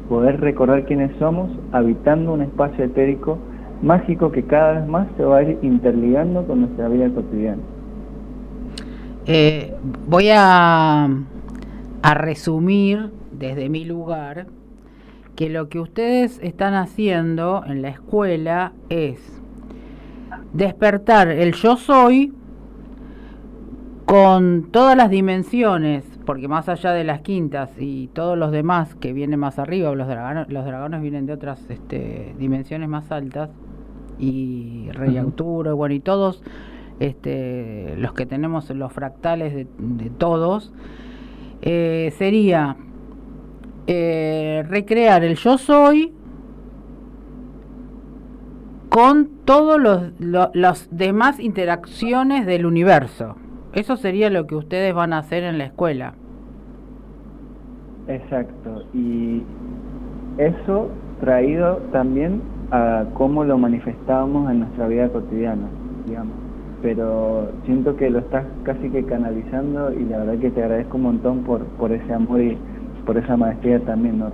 [0.09, 3.39] poder recordar quiénes somos, habitando un espacio etérico
[3.83, 7.63] mágico que cada vez más se va a ir interligando con nuestra vida cotidiana.
[9.33, 9.73] Eh,
[10.09, 14.49] voy a, a resumir desde mi lugar
[15.37, 19.41] que lo que ustedes están haciendo en la escuela es
[20.53, 22.33] despertar el yo soy
[24.05, 29.13] con todas las dimensiones, porque más allá de las quintas y todos los demás que
[29.13, 33.51] vienen más arriba, los dragones, los dragones vienen de otras este, dimensiones más altas,
[34.19, 36.43] y Rey Arturo, bueno, y todos
[37.01, 40.73] este, los que tenemos los fractales de, todos,
[41.63, 42.77] eh, sería
[43.87, 46.13] eh, recrear el yo soy
[48.91, 53.37] con todos los, las demás interacciones del universo.
[53.73, 56.15] Eso sería lo que ustedes van a hacer en la escuela.
[58.09, 58.85] Exacto.
[58.93, 59.43] Y
[60.39, 60.89] eso
[61.21, 65.69] traído también a cómo lo manifestábamos en nuestra vida cotidiana,
[66.07, 66.40] digamos
[66.83, 71.03] pero siento que lo estás casi que canalizando y la verdad que te agradezco un
[71.05, 72.57] montón por, por ese amor y
[73.05, 74.31] por esa maestría también, ¿no?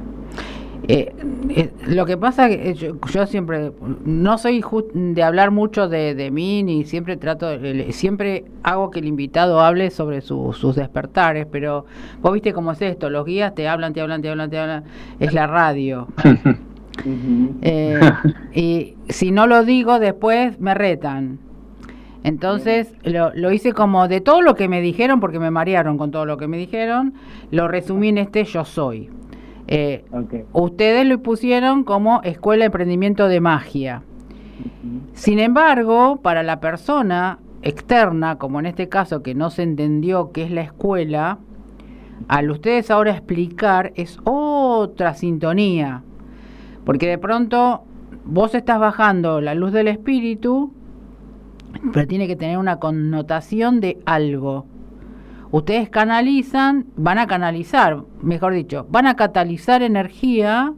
[0.89, 1.13] Eh,
[1.49, 3.73] eh, lo que pasa que yo, yo, siempre
[4.05, 7.49] no soy de hablar mucho de, de, mí ni siempre trato
[7.91, 11.87] siempre hago que el invitado hable sobre sus despertares pero
[12.21, 14.85] vos viste cómo es esto los guías te hablan te hablan te hablan te hablan
[15.19, 16.07] es la radio
[17.63, 18.01] eh,
[18.55, 21.39] y si no lo digo después me retan
[22.27, 26.11] Entonces lo, lo, hice como de todo lo que me dijeron, porque me marearon con
[26.11, 27.15] todo lo que me dijeron,
[27.53, 29.11] lo resumí en este yo soy.
[29.69, 30.05] Eh,
[30.53, 34.03] ustedes lo pusieron como Escuela de Emprendimiento de Magia.
[35.12, 40.43] Sin embargo, para la persona externa, como en este caso que no se entendió qué
[40.43, 41.39] es la escuela,
[42.27, 46.03] al ustedes ahora explicar es otra sintonía.
[46.85, 47.85] Porque de pronto
[48.25, 50.73] vos estás bajando la luz del espíritu,
[51.93, 54.67] pero tiene que tener una connotación de algo.
[55.51, 60.75] Ustedes canalizan, van a canalizar, mejor dicho, van a catalizar energía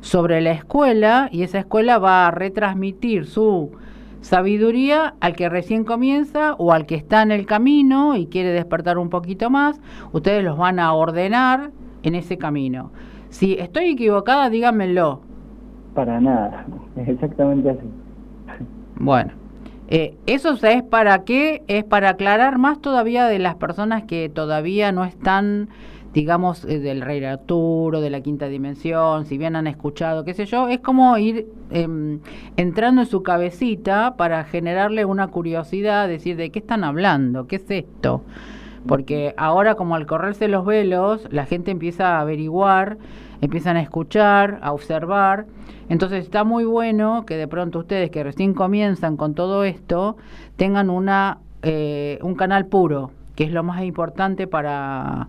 [0.00, 3.72] sobre la escuela y esa escuela va a retransmitir su
[4.20, 8.98] sabiduría al que recién comienza o al que está en el camino y quiere despertar
[8.98, 9.80] un poquito más,
[10.12, 11.70] ustedes los van a ordenar
[12.02, 12.90] en ese camino.
[13.28, 15.20] Si estoy equivocada, díganmelo.
[15.94, 17.86] Para nada, es exactamente así.
[18.96, 19.32] Bueno,
[19.88, 24.92] eh, eso es para qué, es para aclarar más todavía de las personas que todavía
[24.92, 25.68] no están
[26.12, 30.46] digamos, eh, del Rey Arturo, de la quinta dimensión, si bien han escuchado, qué sé
[30.46, 32.20] yo, es como ir em,
[32.56, 37.46] entrando en su cabecita para generarle una curiosidad, decir, ¿de qué están hablando?
[37.46, 38.22] ¿Qué es esto?
[38.88, 42.98] Porque ahora como al correrse los velos, la gente empieza a averiguar,
[43.40, 45.46] empiezan a escuchar, a observar.
[45.88, 50.16] Entonces está muy bueno que de pronto ustedes que recién comienzan con todo esto,
[50.56, 55.28] tengan una, eh, un canal puro, que es lo más importante para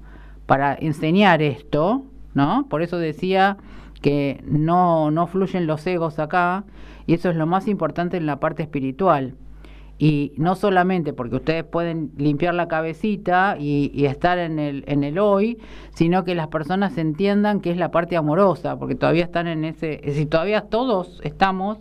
[0.50, 2.02] para enseñar esto,
[2.34, 2.66] ¿no?
[2.72, 3.58] Por eso decía
[4.02, 6.64] que no, no fluyen los egos acá,
[7.06, 9.36] y eso es lo más importante en la parte espiritual.
[10.02, 15.20] Y no solamente porque ustedes pueden limpiar la cabecita y, estar en el, en el
[15.20, 15.60] hoy,
[15.94, 20.00] sino que las personas entiendan que es la parte amorosa, porque todavía están en ese,
[20.04, 21.80] es todavía todos estamos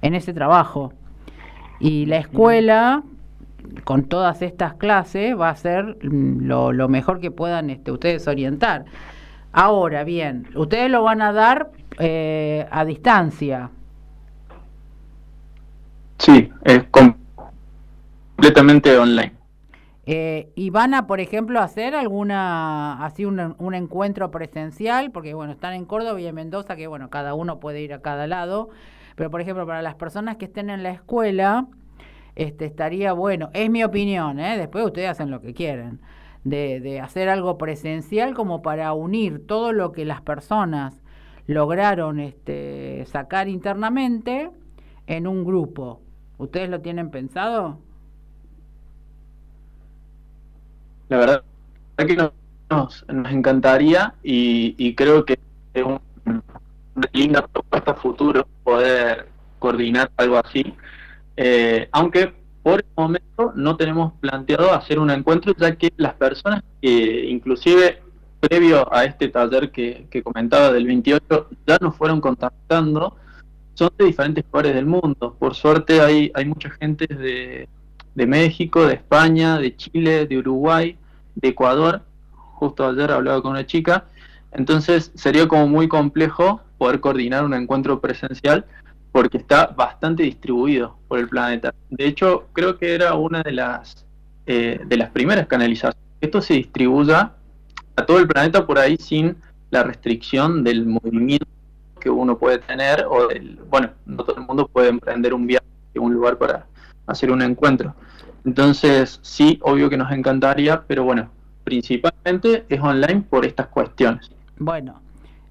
[0.00, 0.92] en ese trabajo.
[1.80, 3.02] Y la escuela
[3.82, 8.84] con todas estas clases va a ser mm, lo, mejor que puedan este, ustedes orientar.
[9.52, 13.70] Ahora, bien, ustedes lo van a dar eh, a distancia.
[16.18, 16.84] Sí, es
[18.36, 19.32] completamente online.
[20.04, 25.10] Eh, ¿Y van a, por ejemplo, hacer alguna, así un, encuentro presencial?
[25.10, 28.02] Porque, bueno, están en Córdoba y en Mendoza, que, bueno, cada uno puede ir a
[28.02, 28.68] cada lado.
[29.16, 31.66] Pero, por ejemplo, para las personas que estén en la escuela,
[32.36, 34.58] este, estaría bueno, es mi opinión, ¿eh?
[34.58, 36.00] después ustedes hacen lo que quieren,
[36.44, 41.02] de, de hacer algo presencial como para unir todo lo que las personas
[41.46, 44.50] lograron este, sacar internamente
[45.06, 46.02] en un grupo.
[46.36, 47.78] ¿Ustedes lo tienen pensado?
[51.08, 51.42] La verdad
[51.96, 52.32] es que nos,
[52.70, 55.38] nos encantaría y, y, creo que
[55.74, 56.00] es una
[57.12, 60.74] linda propuesta futuro poder coordinar algo así
[61.36, 66.62] eh, aunque por el momento no tenemos planteado hacer un encuentro, ya que las personas
[66.80, 68.02] que inclusive
[68.40, 73.16] previo a este taller que, comentaba del 28 ya nos fueron contactando,
[73.74, 75.36] son de diferentes lugares del mundo.
[75.38, 77.68] Por suerte hay, hay mucha gente de,
[78.16, 80.96] de México, de España, de Chile, de Uruguay,
[81.36, 82.02] de Ecuador.
[82.32, 84.06] Justo ayer hablaba con una chica.
[84.52, 88.64] Entonces sería como muy complejo poder coordinar un encuentro presencial
[89.12, 91.74] porque está bastante distribuido por el planeta.
[91.90, 94.06] De hecho, creo que era una de las
[94.46, 95.98] eh, de las primeras canalizaciones.
[96.20, 97.32] Esto se distribuya
[97.96, 99.36] a todo el planeta por ahí sin
[99.70, 101.46] la restricción del movimiento
[102.00, 105.66] que uno puede tener o del, bueno, no todo el mundo puede emprender un viaje
[105.96, 106.66] a un lugar para
[107.06, 107.94] hacer un encuentro.
[108.44, 111.28] Entonces, sí, obvio que nos encantaría, pero bueno,
[111.64, 114.30] principalmente es online por estas cuestiones.
[114.58, 115.00] Bueno,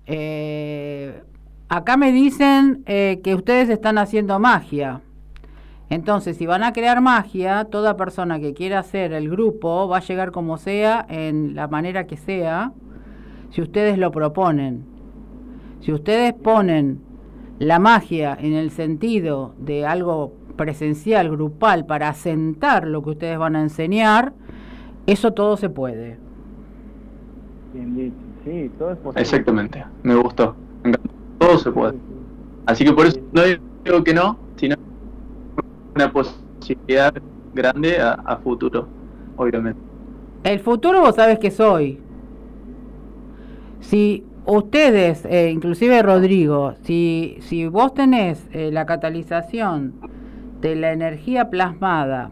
[0.05, 1.21] eh,
[1.67, 5.01] Acá me dicen eh, que ustedes están haciendo magia.
[5.89, 10.01] Entonces, si van a crear magia, toda persona que quiera hacer el grupo va a
[10.01, 12.71] llegar como sea, en la manera que sea,
[13.49, 14.85] si ustedes lo proponen.
[15.81, 17.01] Si ustedes ponen
[17.57, 23.55] la magia en el sentido de algo presencial, grupal, para asentar lo que ustedes van
[23.55, 24.33] a enseñar,
[25.05, 26.17] eso todo se puede.
[28.43, 29.21] Sí, todo es posible.
[29.21, 30.55] Exactamente, me gustó.
[30.83, 30.93] Me
[31.39, 31.95] todo se puede.
[32.65, 34.75] Así que por eso no digo que no, sino
[35.95, 37.13] una posibilidad
[37.53, 38.87] grande a, futuro,
[39.37, 39.79] obviamente.
[40.43, 41.99] El futuro vos sabes que soy.
[43.79, 49.93] Si ustedes, eh, inclusive Rodrigo, si, si vos tenés eh, la catalización
[50.65, 52.31] de la energía plasmada,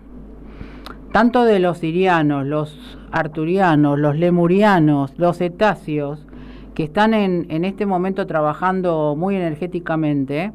[1.12, 6.26] tanto de los sirianos, los arturianos, los lemurianos, los cetáceos,
[6.74, 10.52] que están en, en este momento trabajando muy energéticamente,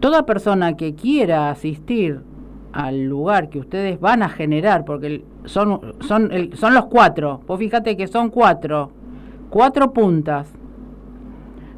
[0.00, 2.22] toda persona que quiera asistir
[2.72, 7.96] al lugar que ustedes van a generar, porque son, son, son los cuatro, vos fíjate
[7.96, 8.90] que son cuatro,
[9.48, 10.52] cuatro puntas,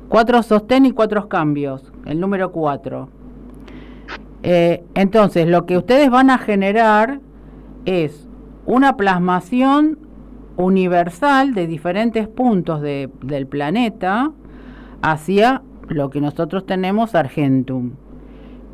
[0.08, 3.10] cuatro sostén y cuatro cambios, el número cuatro.
[4.42, 7.20] Eh, entonces, lo que ustedes van a generar
[7.84, 8.28] es
[8.66, 9.98] una plasmación
[10.56, 14.32] universal de diferentes puntos del planeta
[15.00, 17.92] hacia lo que nosotros tenemos Argentum,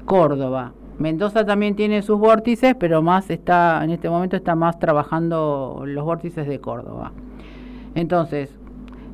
[0.04, 0.72] Córdoba.
[0.98, 6.04] Mendoza también tiene sus vórtices, pero más está en este momento está más trabajando los
[6.04, 7.12] vórtices de Córdoba.
[7.94, 8.58] Entonces,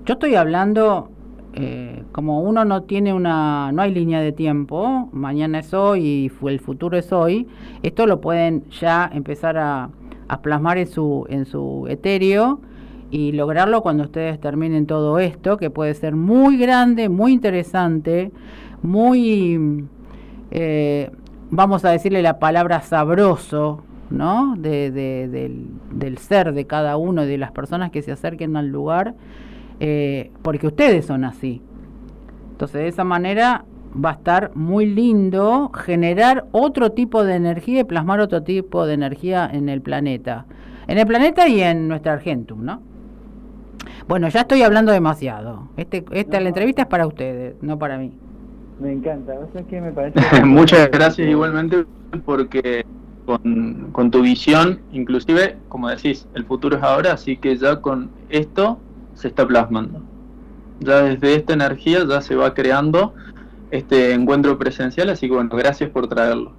[0.06, 1.10] yo estoy hablando
[1.56, 6.48] eh, como uno no tiene una, no hay línea de tiempo, mañana es hoy y
[6.48, 7.46] el futuro es hoy,
[7.84, 9.90] esto lo pueden ya empezar a,
[10.42, 12.60] plasmar en su, en su etéreo
[13.12, 18.32] y lograrlo cuando ustedes terminen todo esto, que puede ser muy grande, muy interesante,
[18.82, 19.86] muy,
[20.50, 21.12] eh,
[21.50, 24.56] vamos a decirle la palabra sabroso, ¿no?
[24.56, 29.14] De, del, del, ser de cada uno, de las personas que se acerquen al lugar
[29.80, 31.62] eh, porque ustedes son así.
[32.52, 33.64] Entonces, de esa manera
[34.02, 38.94] va a estar muy lindo generar otro tipo de energía y plasmar otro tipo de
[38.94, 40.46] energía en el planeta.
[40.86, 42.82] En el planeta y en nuestra Argentum, ¿no?
[44.06, 45.68] Bueno, ya estoy hablando demasiado.
[45.76, 48.12] Este, esta la entrevista es para ustedes, no para mí.
[48.80, 49.34] Me encanta.
[49.70, 51.84] me parece Muchas gracias igualmente
[52.24, 52.84] porque
[53.24, 58.10] con, con tu visión, inclusive, como decís, el futuro es ahora, así que ya con
[58.28, 58.78] esto
[59.14, 60.02] se está plasmando.
[60.80, 63.14] Ya desde esta energía ya se va creando
[63.70, 66.52] este encuentro presencial, así que bueno, gracias por traerlo.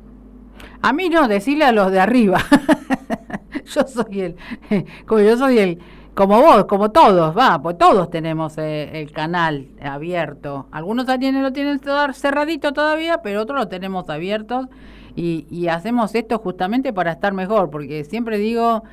[0.81, 2.41] A mí no, decirle a los de arriba.
[3.65, 4.35] yo soy el,
[5.05, 5.79] como yo soy el,
[6.13, 10.67] como vos, como todos, va, pues todos tenemos eh, el canal abierto.
[10.71, 11.81] Algunos tienen, lo tienen
[12.13, 14.67] cerradito todavía, pero otros lo tenemos abiertos
[15.15, 18.83] y, y hacemos esto justamente para estar mejor, porque siempre digo,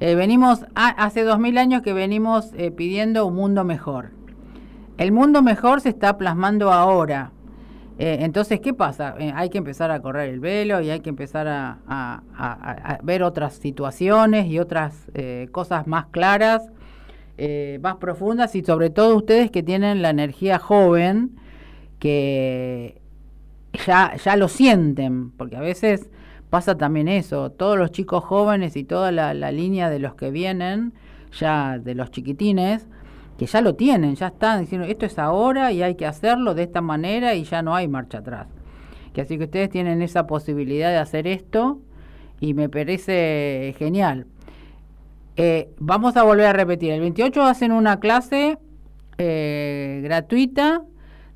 [0.00, 4.10] eh, venimos, hace dos mil años que venimos eh, pidiendo un mundo mejor.
[4.96, 7.32] El mundo mejor se está plasmando ahora.
[7.98, 9.16] Eh, entonces, ¿qué pasa?
[9.34, 12.22] hay que empezar a correr el velo y hay que empezar a,
[13.02, 15.06] ver otras situaciones y otras
[15.50, 16.70] cosas más claras,
[17.80, 21.36] más profundas y sobre todo ustedes que tienen la energía joven,
[21.98, 23.00] que
[23.84, 26.08] ya, ya lo sienten, porque a veces
[26.50, 30.92] pasa también eso, todos los chicos jóvenes y toda la, línea de los que vienen,
[31.38, 32.86] ya de los chiquitines,
[33.36, 36.64] que ya lo tienen, ya están diciendo, esto es ahora y hay que hacerlo de
[36.64, 38.48] esta manera y ya no hay marcha atrás.
[39.12, 41.80] Que así que ustedes tienen esa posibilidad de hacer esto
[42.40, 44.26] y me parece genial.
[45.36, 48.58] Eh, vamos a volver a repetir, el 28 hacen una clase
[49.18, 50.82] eh, gratuita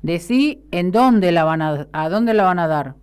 [0.01, 2.95] de sí, en dónde la van a, a dónde la van a dar.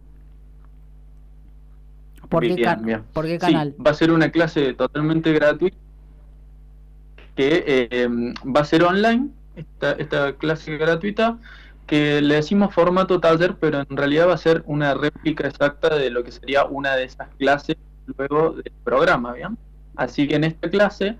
[2.30, 3.74] ¿Por, qué, canal?
[3.84, 5.76] va a ser una clase totalmente gratuita
[7.36, 8.08] que eh,
[8.44, 11.38] va a ser online, esta, esta clase gratuita,
[11.86, 16.10] que le decimos formato taller, pero en realidad va a ser una réplica exacta de
[16.10, 17.76] lo que sería una de esas clases
[18.16, 19.58] luego del programa, ¿bien?
[19.96, 21.16] Así que en esta clase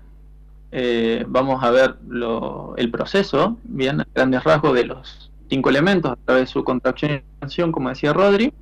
[0.71, 6.11] eh, vamos a ver lo, el proceso, bien, a grandes rasgos de los cinco elementos
[6.11, 8.53] a través de su contracción y expansión, como decía Rodri,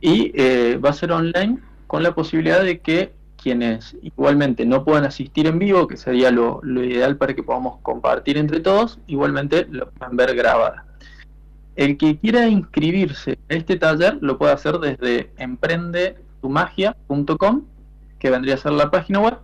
[0.00, 5.04] y eh, va a ser online con la posibilidad de que quienes igualmente no puedan
[5.04, 9.88] asistir en vivo, que sería lo, ideal para que podamos compartir entre todos, igualmente lo
[9.90, 10.84] puedan ver grabada.
[11.76, 17.62] El que quiera inscribirse a este taller lo puede hacer desde emprendetumagia.com,
[18.18, 19.38] que vendría a ser la página web.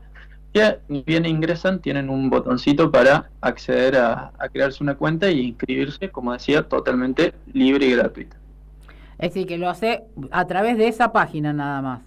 [0.52, 6.11] Ya bien ingresan, tienen un botoncito para acceder a, a crearse una cuenta y inscribirse,
[6.11, 8.36] como decía, totalmente libre y gratuita.
[9.18, 12.00] Es decir, que lo hace a través de esa página nada más.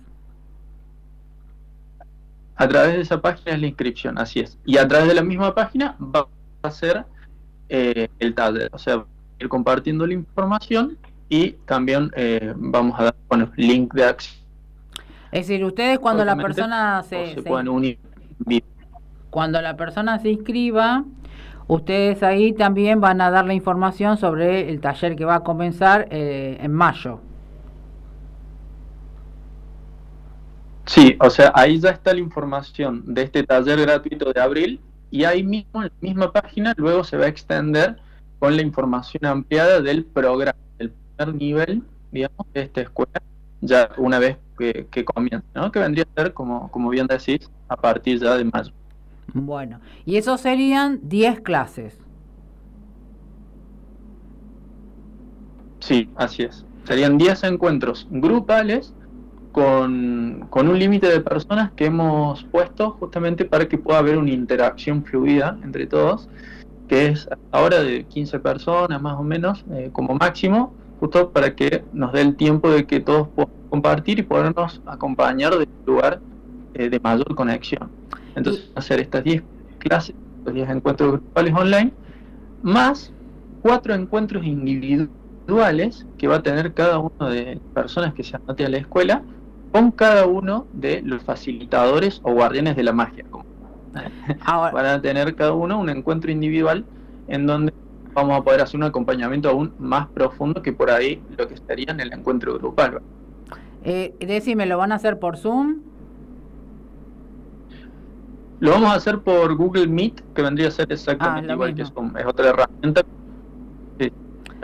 [2.55, 4.57] A través de esa página es la inscripción, así es.
[4.65, 6.27] Y a través de la misma página va
[6.63, 7.05] a ser
[7.69, 9.05] eh, el taller, o sea,
[9.39, 10.97] ir compartiendo la información
[11.29, 14.37] y también eh, vamos a dar bueno, link de acceso.
[15.31, 17.99] Es decir, ustedes cuando la persona se, se, pueden unir.
[19.29, 21.03] Cuando la persona se inscriba,
[21.67, 26.07] Ustedes ahí también van a dar la información sobre el taller que va a comenzar
[26.11, 27.19] eh, en mayo.
[30.85, 34.79] Sí, o sea, ahí ya está la información de este taller gratuito de abril
[35.11, 37.97] y ahí mismo, en la misma página, luego se va a extender
[38.39, 43.21] con la información ampliada del programa, el primer nivel, digamos, de esta escuela,
[43.59, 45.69] ya una vez que, que comience, ¿no?
[45.71, 48.71] Que vendría a ser, como, como bien decís, a partir ya de mayo.
[49.33, 51.99] Bueno, y eso serían 10 clases.
[55.79, 56.65] Sí, así es.
[56.85, 58.93] Serían 10 encuentros grupales
[59.51, 64.31] con, con un límite de personas que hemos puesto justamente para que pueda haber una
[64.31, 66.29] interacción fluida entre todos,
[66.87, 71.83] que es ahora de 15 personas más o menos eh, como máximo, justo para que
[71.93, 76.19] nos dé el tiempo de que todos puedan compartir y podernos acompañar de lugar
[76.73, 77.89] eh, de mayor conexión.
[78.37, 79.43] Entonces, hacer estas 10
[79.79, 80.15] clases,
[80.45, 81.91] los 10 encuentros grupales online,
[82.61, 83.11] más
[83.61, 88.65] cuatro encuentros individuales que va a tener cada uno de las personas que se anote
[88.65, 89.23] a la escuela
[89.71, 93.25] con cada uno de los facilitadores o guardianes de la magia.
[94.45, 96.85] Van a tener cada uno un encuentro individual
[97.27, 97.73] en donde
[98.13, 101.91] vamos a poder hacer un acompañamiento aún más profundo que por ahí lo que sería
[101.91, 103.01] en el encuentro grupal.
[103.83, 105.81] Eh, decime, ¿lo van a hacer por Zoom?
[108.59, 111.83] Lo vamos a hacer por Google Meet, que vendría a ser exactamente ah, igual que
[111.83, 111.91] es
[112.25, 113.01] otra herramienta.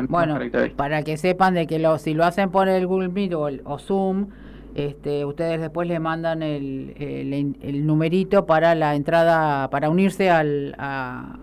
[0.09, 0.39] bueno,
[0.75, 4.29] para que sepan de que lo, si lo hacen por el Google Meet o, Zoom,
[4.73, 11.37] este, ustedes después le mandan el, el, numerito para la entrada, para unirse al, a,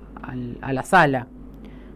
[0.60, 1.28] a la sala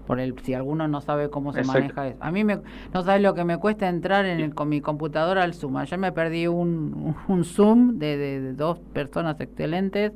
[0.07, 2.19] por el si alguno no sabe cómo se maneja eso.
[2.21, 2.61] A mí me,
[2.93, 5.77] no sabes lo que me cuesta entrar en el, con mi computadora al Zoom.
[5.77, 10.13] Ayer me perdí un, un Zoom de, de, dos personas excelentes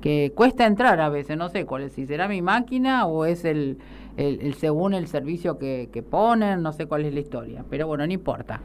[0.00, 3.44] que cuesta entrar a veces, no sé cuál es, si será mi máquina o es
[3.44, 3.78] el,
[4.16, 8.06] el, según el servicio que, que, ponen, no sé cuál es la historia, pero bueno,
[8.06, 8.60] no importa.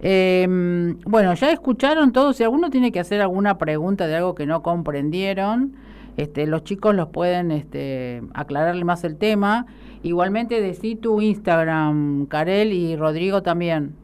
[0.00, 4.46] Em, bueno, ya escucharon todos, si alguno tiene que hacer alguna pregunta de algo que
[4.46, 5.74] no comprendieron,
[6.16, 9.66] este, los chicos los pueden este, aclararle más el tema.
[10.02, 13.94] Igualmente decí tu Instagram, Karel y Rodrigo también.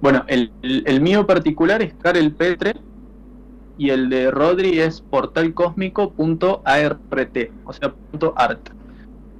[0.00, 2.74] Bueno, el, el, mío particular es Karel Petre
[3.78, 7.00] y el de Rodri es portalcósmico.art,
[7.64, 8.68] o sea, punto .art.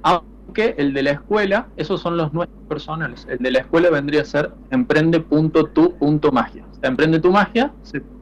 [0.01, 3.27] Aunque el de la escuela, esos son los nuestros personales.
[3.29, 6.65] El de la escuela vendría a ser emprende.tu.magia.
[6.71, 7.71] O sea, emprende tu magia,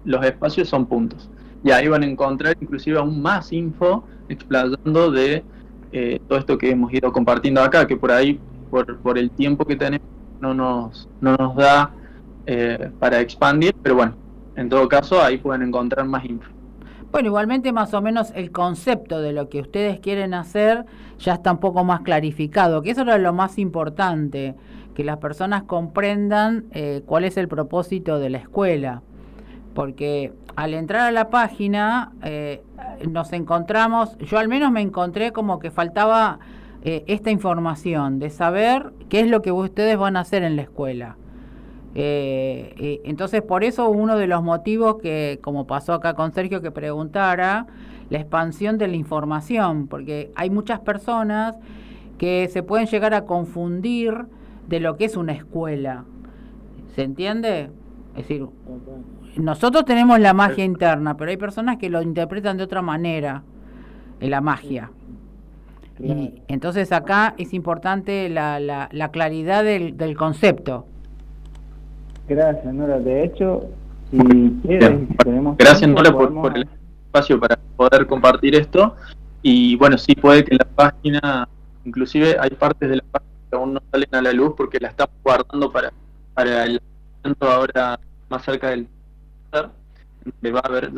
[0.05, 1.29] los espacios son puntos.
[1.63, 5.43] Y ahí van a encontrar inclusive aún más info explayando de
[5.91, 8.39] eh, todo esto que hemos ido compartiendo acá, que por ahí,
[8.69, 10.07] por, por el tiempo que tenemos,
[10.39, 11.91] no nos, no nos da
[12.45, 14.15] eh, para expandir, pero bueno,
[14.55, 16.49] en todo caso ahí pueden encontrar más info.
[17.11, 20.85] Bueno, igualmente más o menos el concepto de lo que ustedes quieren hacer
[21.19, 24.55] ya está un poco más clarificado, que eso era lo más importante,
[24.95, 29.03] que las personas comprendan eh, cuál es el propósito de la escuela
[29.73, 32.61] porque al entrar a la página eh,
[33.09, 36.39] nos encontramos, yo al menos me encontré como que faltaba
[36.83, 40.63] eh, esta información de saber qué es lo que ustedes van a hacer en la
[40.63, 41.17] escuela.
[41.93, 46.71] Eh, entonces por eso uno de los motivos que, como pasó acá con Sergio, que
[46.71, 47.67] preguntara,
[48.09, 51.55] la expansión de la información, porque hay muchas personas
[52.17, 54.25] que se pueden llegar a confundir
[54.67, 56.03] de lo que es una escuela.
[56.93, 57.69] ¿Se entiende?
[58.15, 58.45] Es decir,
[59.37, 63.43] nosotros tenemos la magia interna, pero hay personas que lo interpretan de otra manera,
[64.19, 64.91] en la magia.
[65.99, 70.85] Y entonces acá es importante la, la, claridad del, del, concepto.
[72.27, 72.99] Gracias, Nora.
[72.99, 73.69] De hecho,
[74.09, 74.17] si
[74.63, 76.67] quieres, tenemos Gracias, Nora, por, el
[77.05, 78.95] espacio para poder compartir esto.
[79.43, 81.47] Y bueno, sí puede que la página,
[81.85, 84.87] inclusive hay partes de la página que aún no salen a la luz porque la
[84.87, 85.91] estamos guardando para,
[86.33, 86.81] para el
[87.23, 88.87] evento ahora más cerca del
[90.41, 90.91] le va a haber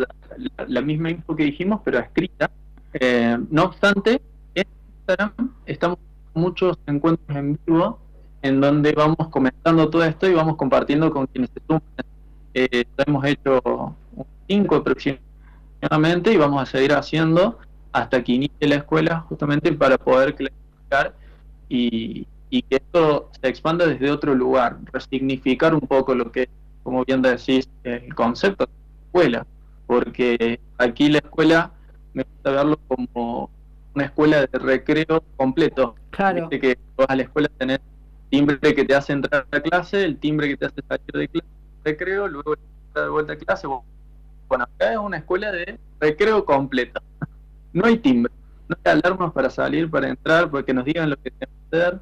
[0.68, 2.52] la, misma info que dijimos, pero escrita.
[2.94, 4.22] Eh, no obstante,
[4.56, 4.66] en
[4.98, 5.32] Instagram
[5.66, 5.98] estamos
[6.34, 8.00] muchos encuentros en vivo
[8.42, 11.82] en donde vamos comentando todo esto y vamos compartiendo con quienes se sumen.
[12.54, 13.96] Eh, hemos hecho
[14.48, 17.58] cinco aproximadamente y vamos a seguir haciendo
[17.92, 21.16] hasta que inicie la escuela justamente para poder clasificar
[21.70, 26.50] y, y que esto se expanda desde otro lugar, resignificar un poco lo que
[26.84, 28.72] como bien decís, el concepto de
[29.06, 29.48] escuela,
[29.88, 31.72] porque aquí la escuela
[32.14, 33.50] me gusta verlo como
[33.96, 35.96] una escuela de recreo completo.
[36.12, 36.48] Claro.
[36.50, 37.80] que vas a la escuela tenés
[38.30, 41.48] timbre que te hace entrar a clase, el timbre que te hace salir de clase,
[41.84, 42.56] recreo, luego
[42.96, 43.68] de vuelta a clase.
[43.68, 47.02] Bueno, acá es una escuela de recreo completo.
[47.76, 48.32] No hay timbre,
[48.70, 52.00] no hay alarmas para salir, para entrar, porque nos digan lo que tenemos que hacer,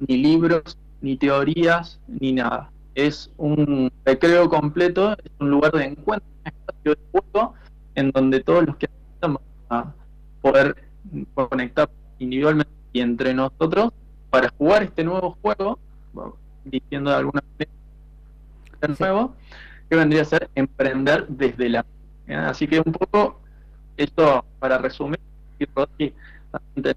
[0.00, 6.28] ni libros, ni teorías, ni nada es un recreo completo, es un lugar de encuentro,
[6.44, 7.54] un espacio de juego
[7.94, 8.88] en donde todos los que
[9.20, 9.92] vamos a
[10.40, 10.76] poder
[11.34, 11.88] conectar
[12.18, 13.92] individualmente y entre nosotros
[14.30, 15.78] para jugar este nuevo juego,
[16.64, 19.34] diciendo de alguna manera nuevo,
[19.88, 21.84] que vendría a ser emprender desde la.
[22.28, 23.40] Así que un poco
[23.96, 25.20] esto para resumir,
[25.58, 25.66] se
[26.76, 26.96] te,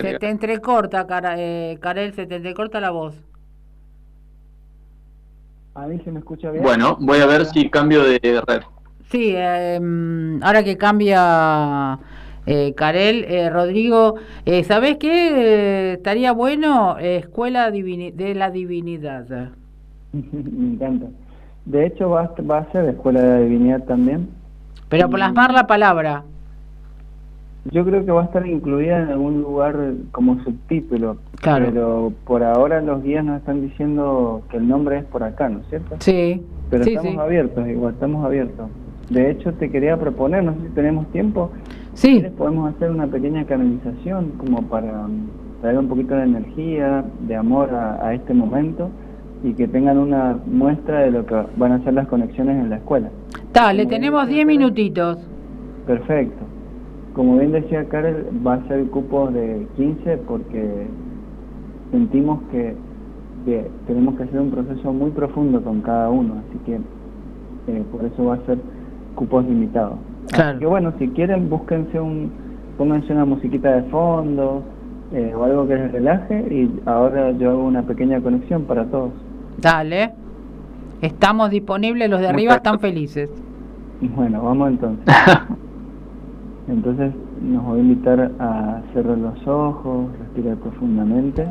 [0.00, 3.14] se te entrecorta, cara, eh, Karel, se te entrecorta la voz.
[5.74, 6.62] A mí se me escucha bien.
[6.62, 8.62] Bueno, voy a ver si cambio de red.
[9.10, 11.98] Sí, em, ahora que cambia
[12.46, 14.14] eh, Karel, eh, Rodrigo,
[14.44, 15.10] eh, ¿sabés qué?
[15.10, 19.50] Eh, estaría bueno Escuela de la Divinidad.
[20.12, 21.06] me encanta.
[21.64, 24.28] De hecho, va, va a ser Escuela de la Divinidad también.
[24.88, 26.24] Pero plasmar la palabra.
[27.70, 29.76] Yo creo que va a estar incluida en algún lugar
[30.12, 31.16] como subtítulo.
[31.40, 31.66] Claro.
[31.66, 35.60] Pero por ahora los guías nos están diciendo que el nombre es por acá, ¿no
[35.60, 35.96] es cierto?
[36.00, 36.42] Sí.
[36.70, 38.68] Pero estamos abiertos, igual, estamos abiertos.
[39.08, 41.50] De hecho, te quería proponer, no sé si tenemos tiempo.
[41.94, 42.24] Sí.
[42.36, 45.28] podemos hacer una pequeña canalización como para um,
[45.60, 48.90] traer un poquito de energía, de amor a, a este momento
[49.44, 52.76] y que tengan una muestra de lo que van a ser las conexiones en la
[52.76, 53.10] escuela.
[53.52, 55.18] Dale, tenemos 10 minutitos.
[55.86, 56.53] Perfecto.
[57.14, 60.86] Como bien decía Karel, va a ser cupo de 15 porque
[61.92, 62.74] sentimos que,
[63.86, 68.24] tenemos que hacer un proceso muy profundo con cada uno, así que eh, por eso
[68.24, 68.58] va a ser
[69.14, 69.96] cupos limitados.
[70.32, 70.58] Claro.
[70.58, 72.32] que bueno, si quieren, búsquense un,
[72.76, 74.62] pónganse una musiquita de fondo
[75.12, 79.12] eh, o algo que les relaje y ahora yo hago una pequeña conexión para todos.
[79.60, 80.12] Dale.
[81.00, 83.30] Estamos disponibles, los de arriba están felices.
[84.00, 85.04] Bueno, vamos entonces.
[86.66, 87.12] Entonces
[87.42, 91.46] nos voy a invitar a cerrar los ojos, respirar profundamente.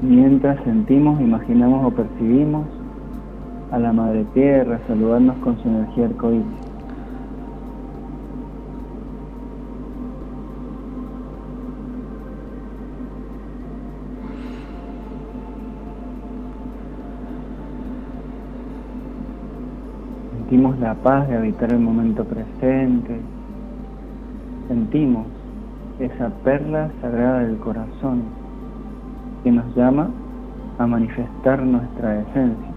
[0.00, 2.66] Mientras sentimos, imaginamos o percibimos
[3.70, 6.63] a la Madre Tierra saludarnos con su energía arcoíris.
[20.54, 23.20] Sentimos la paz de habitar el momento presente.
[24.68, 25.26] Sentimos
[25.98, 28.22] esa perla sagrada del corazón
[29.42, 30.10] que nos llama
[30.78, 32.72] a manifestar nuestra esencia.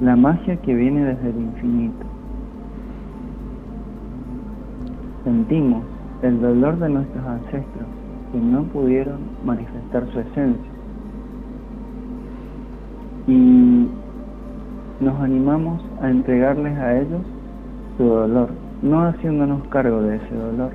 [0.00, 2.04] La magia que viene desde el infinito.
[5.22, 5.84] Sentimos
[6.22, 7.86] el dolor de nuestros ancestros
[8.32, 10.70] que no pudieron manifestar su esencia.
[13.28, 13.86] Y
[15.00, 17.22] nos animamos a entregarles a ellos
[17.96, 18.50] su dolor,
[18.82, 20.72] no haciéndonos cargo de ese dolor.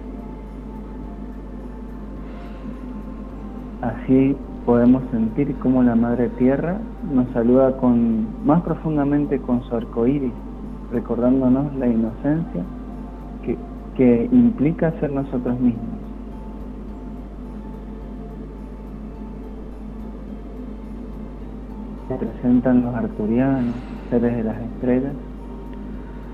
[3.82, 6.78] Así podemos sentir cómo la Madre Tierra
[7.14, 10.34] nos saluda con, más profundamente con su arco iris,
[10.92, 12.64] recordándonos la inocencia
[13.44, 13.58] que,
[13.96, 15.84] que implica ser nosotros mismos.
[22.08, 23.76] Se presentan los arturianos,
[24.10, 25.14] seres de las estrellas,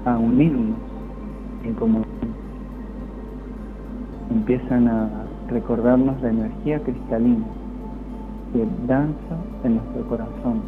[0.06, 0.78] a unirnos
[1.64, 2.04] en común.
[4.32, 5.10] Empiezan a
[5.50, 7.46] recordarnos la energía cristalina
[8.54, 10.62] que danza en nuestro corazón,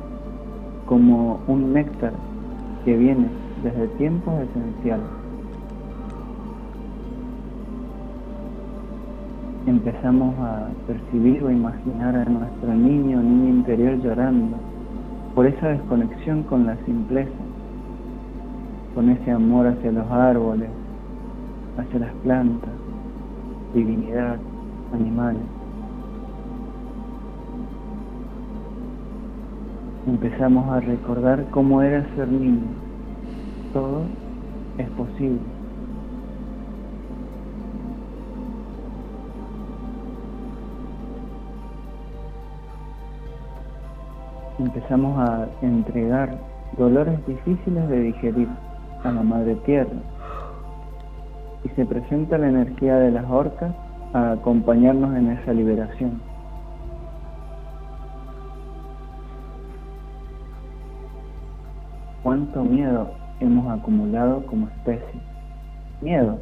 [0.86, 2.14] como un néctar
[2.86, 3.28] que viene
[3.64, 5.06] desde tiempos esenciales.
[9.66, 14.58] Empezamos a percibir o imaginar a nuestro niño o niña interior llorando
[15.36, 17.32] por esa desconexión con la simpleza,
[18.94, 20.70] con ese amor hacia los árboles,
[21.78, 22.70] hacia las plantas,
[23.74, 24.38] divinidad,
[24.94, 25.42] animales.
[30.06, 32.68] Empezamos a recordar cómo era ser niño.
[33.72, 34.04] Todo
[34.78, 35.40] es posible.
[44.60, 46.38] Empezamos a entregar
[46.78, 48.48] dolores difíciles de digerir
[49.04, 50.00] a la Madre Tierra
[51.64, 53.74] y se presenta la energía de las orcas
[54.14, 56.22] a acompañarnos en esa liberación.
[62.22, 65.20] ¿Cuánto miedo hemos acumulado como especie?
[66.02, 66.38] Miedo,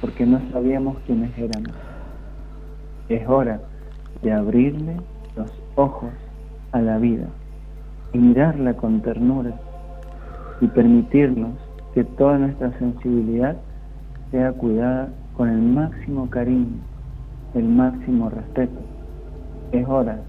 [0.00, 1.72] porque no sabíamos quiénes éramos.
[3.08, 3.60] Es hora
[4.22, 4.96] de abrirle
[5.36, 6.10] los ojos
[6.72, 7.28] a la vida
[8.12, 9.52] y mirarla con ternura
[10.60, 11.52] y permitirnos
[11.94, 13.56] que toda nuestra sensibilidad
[14.30, 16.78] sea cuidada con el máximo cariño,
[17.54, 18.80] el máximo respeto.
[19.72, 20.20] Es hora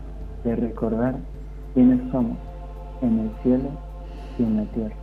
[0.44, 1.16] de recordar
[1.74, 2.38] quiénes somos
[3.02, 3.70] en el cielo
[4.40, 4.96] y en la tierra.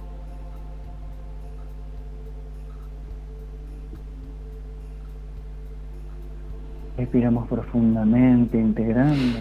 [6.97, 9.39] Respiramos profundamente, integrando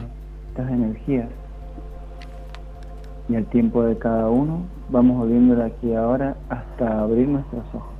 [0.50, 1.28] estas energías
[3.30, 7.99] y al tiempo de cada uno vamos volviendo de aquí ahora hasta abrir nuestros ojos.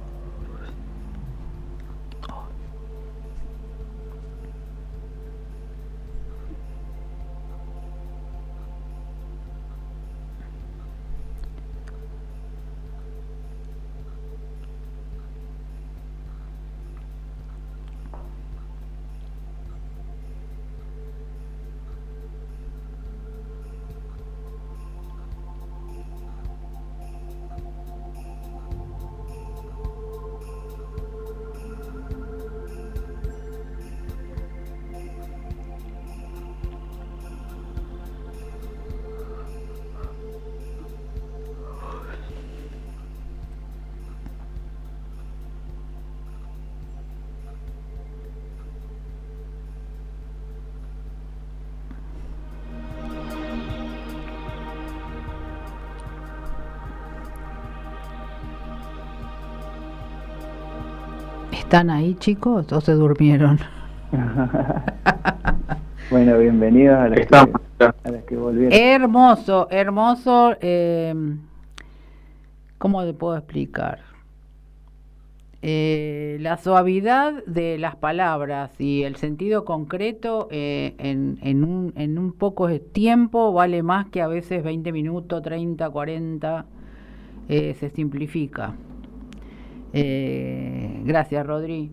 [61.70, 63.60] ¿Están ahí chicos o se durmieron?
[66.10, 68.74] bueno, bienvenidos a las, que, volvieron.
[68.74, 70.56] Hermoso, hermoso.
[70.62, 71.14] Eh,
[72.80, 74.00] ¿Cómo te puedo explicar?
[75.62, 82.18] Eh, la suavidad de las palabras y el sentido concreto eh, en, en, un, en
[82.18, 86.66] un poco de tiempo vale más que a veces 20 minutos, 30, 40,
[87.48, 88.74] eh, se simplifica.
[89.94, 91.92] Gracias, Rodri.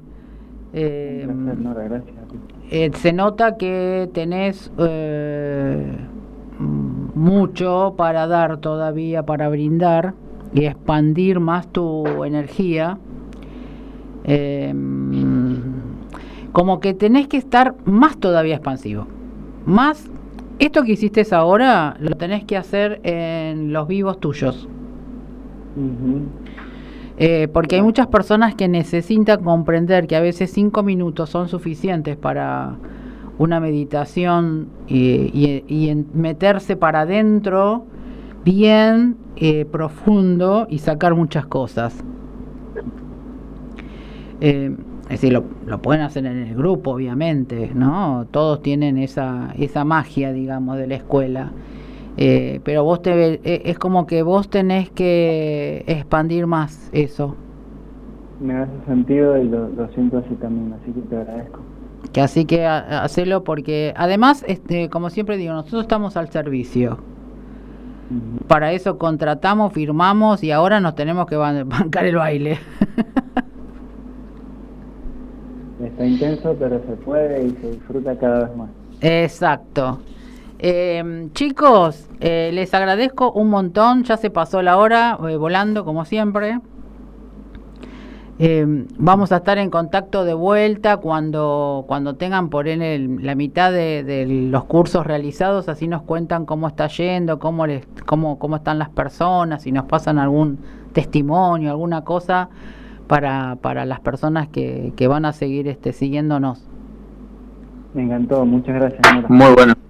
[2.94, 4.70] se nota que tenés
[7.14, 10.14] mucho para dar todavía, para brindar
[10.55, 12.99] y expandir más tu energía
[14.28, 15.62] Em,
[16.51, 19.07] como que tenés que estar más todavía expansivo.
[19.66, 20.11] Más,
[20.59, 24.68] esto que hiciste ahora, lo tenés que hacer en los vivos tuyos.
[27.18, 32.16] Eh, porque hay muchas personas que necesitan comprender que a veces cinco minutos son suficientes
[32.16, 32.76] para
[33.38, 37.86] una meditación y, meterse para adentro
[38.44, 42.04] bien eh, profundo y sacar muchas cosas.
[44.40, 48.26] Eh, es decir, lo, lo, pueden hacer en el grupo, obviamente, ¿no?
[48.30, 51.52] Todos tienen esa, esa magia, digamos, de la escuela.
[52.16, 57.36] Eh, pero vos te eh, es como que vos tenés que expandir más eso.
[58.40, 61.60] Me hace sentido y lo, siento así también, así que te agradezco.
[62.12, 66.98] Que así que hacelo porque además, este, como siempre digo, nosotros estamos al servicio.
[68.46, 72.58] Para eso contratamos, firmamos y ahora nos tenemos que bancar el baile.
[75.82, 78.70] Está intenso, pero se puede y se disfruta cada vez más.
[79.00, 79.98] Exacto.
[80.59, 84.04] Eh, chicos, eh, les agradezco un montón.
[84.04, 86.61] Ya se pasó la hora eh, volando, como siempre.
[88.98, 94.26] vamos a estar en contacto de vuelta cuando, cuando tengan por en la mitad de,
[94.50, 98.90] los cursos realizados, así nos cuentan cómo está yendo, cómo, les, cómo, cómo están las
[98.90, 100.59] personas, si nos pasan algún
[100.92, 102.50] testimonio, alguna cosa
[103.07, 106.68] para, para las personas que, que van a seguir este, siguiéndonos.
[107.94, 109.30] Me encantó, muchas gracias.
[109.30, 109.86] Muy bueno.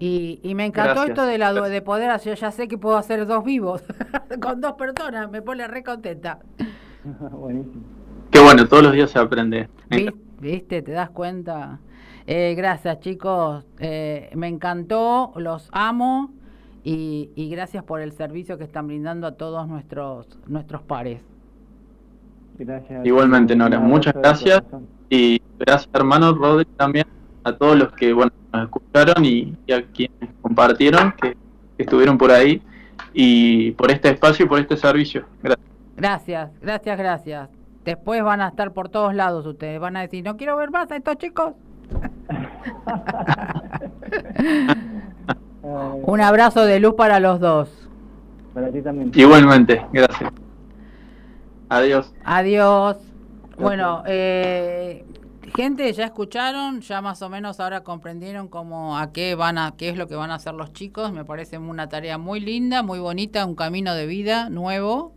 [0.00, 3.26] Y, y me encantó esto de, la, de poder hacer, ya sé que puedo hacer
[3.26, 3.84] dos vivos
[4.40, 6.38] con dos personas, me pone re contenta.
[7.30, 7.84] Buenísimo.
[8.30, 9.68] Qué bueno, todos los días se aprende.
[10.40, 10.80] ¿Viste?
[10.80, 11.80] ¿Te das cuenta?
[12.26, 16.32] Eh, gracias chicos, eh, me encantó, los amo
[16.82, 21.20] y, y gracias por el servicio que están brindando a todos nuestros, nuestros pares.
[23.04, 24.62] Igualmente, Nora, muchas gracias.
[25.10, 27.06] Y gracias, hermano Rodri, también
[27.44, 31.36] a todos los que bueno nos escucharon y, a quienes compartieron, que,
[31.78, 32.62] estuvieron por ahí,
[33.14, 35.24] y por este espacio y por este servicio.
[35.42, 35.66] Gracias.
[35.96, 37.48] Gracias, gracias, gracias.
[37.84, 40.90] Después van a estar por todos lados ustedes, van a decir, no quiero ver más
[40.90, 41.54] a estos chicos.
[45.62, 47.88] Un abrazo de luz para los dos.
[48.54, 49.12] Para ti también.
[49.14, 50.32] Igualmente, gracias.
[51.68, 52.12] Adiós.
[52.24, 52.96] Adiós.
[53.58, 55.04] Bueno, eh,
[55.62, 59.90] gente, ya escucharon, ya más o menos ahora comprendieron cómo a qué van a qué
[59.90, 61.12] es lo que van a hacer los chicos.
[61.12, 65.12] Me parece una tarea muy linda, muy bonita, un camino de vida nuevo.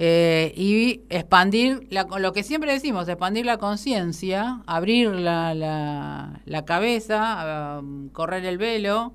[0.00, 7.78] Eh, y expandir lo que siempre decimos, expandir la conciencia, abrir la, la, la cabeza,
[7.80, 9.14] um, correr el velo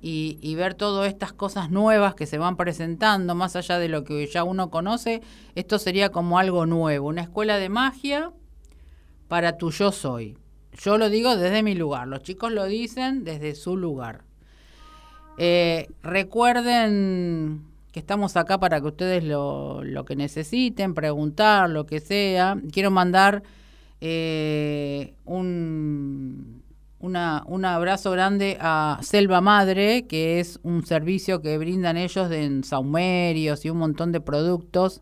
[0.00, 4.26] y, ver todas estas cosas nuevas que se van presentando, más allá de lo que
[4.26, 5.22] ya uno conoce,
[5.54, 8.32] esto sería como algo nuevo, una escuela de magia
[9.32, 10.36] para tu yo soy.
[10.74, 14.24] Yo lo digo desde mi lugar, los chicos lo dicen desde su lugar.
[15.38, 17.62] Eh, recuerden
[17.92, 22.58] que estamos acá para que ustedes lo, lo, que necesiten, preguntar, lo que sea.
[22.72, 23.42] Quiero mandar
[24.02, 26.62] eh, un
[26.98, 27.16] un
[27.64, 33.70] abrazo grande a Selva Madre, que es un servicio que brindan ellos en saumerios y
[33.70, 35.00] un montón de productos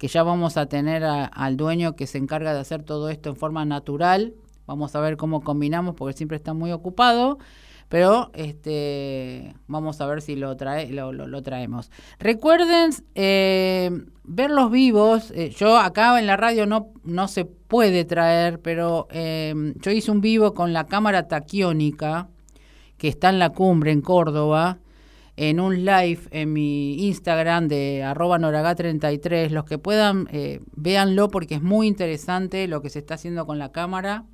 [0.00, 3.36] que ya vamos a tener al dueño que se encarga de hacer todo esto en
[3.36, 4.32] forma natural.
[4.66, 7.38] Vamos a ver cómo combinamos porque siempre está muy ocupado
[7.90, 11.90] pero este vamos a ver si lo trae lo, lo, traemos
[12.20, 13.90] recuerden eh,
[14.22, 19.74] verlos vivos eh, yo acá en la radio no no se puede traer pero eh,
[19.80, 22.28] yo hice un vivo con la cámara taquiónica
[22.96, 24.78] que está en la cumbre en Córdoba
[25.42, 30.28] en un live en mi Instagram de arroba noraga33 los que puedan
[30.76, 34.26] véanlo porque es muy interesante lo que se está haciendo con la cámara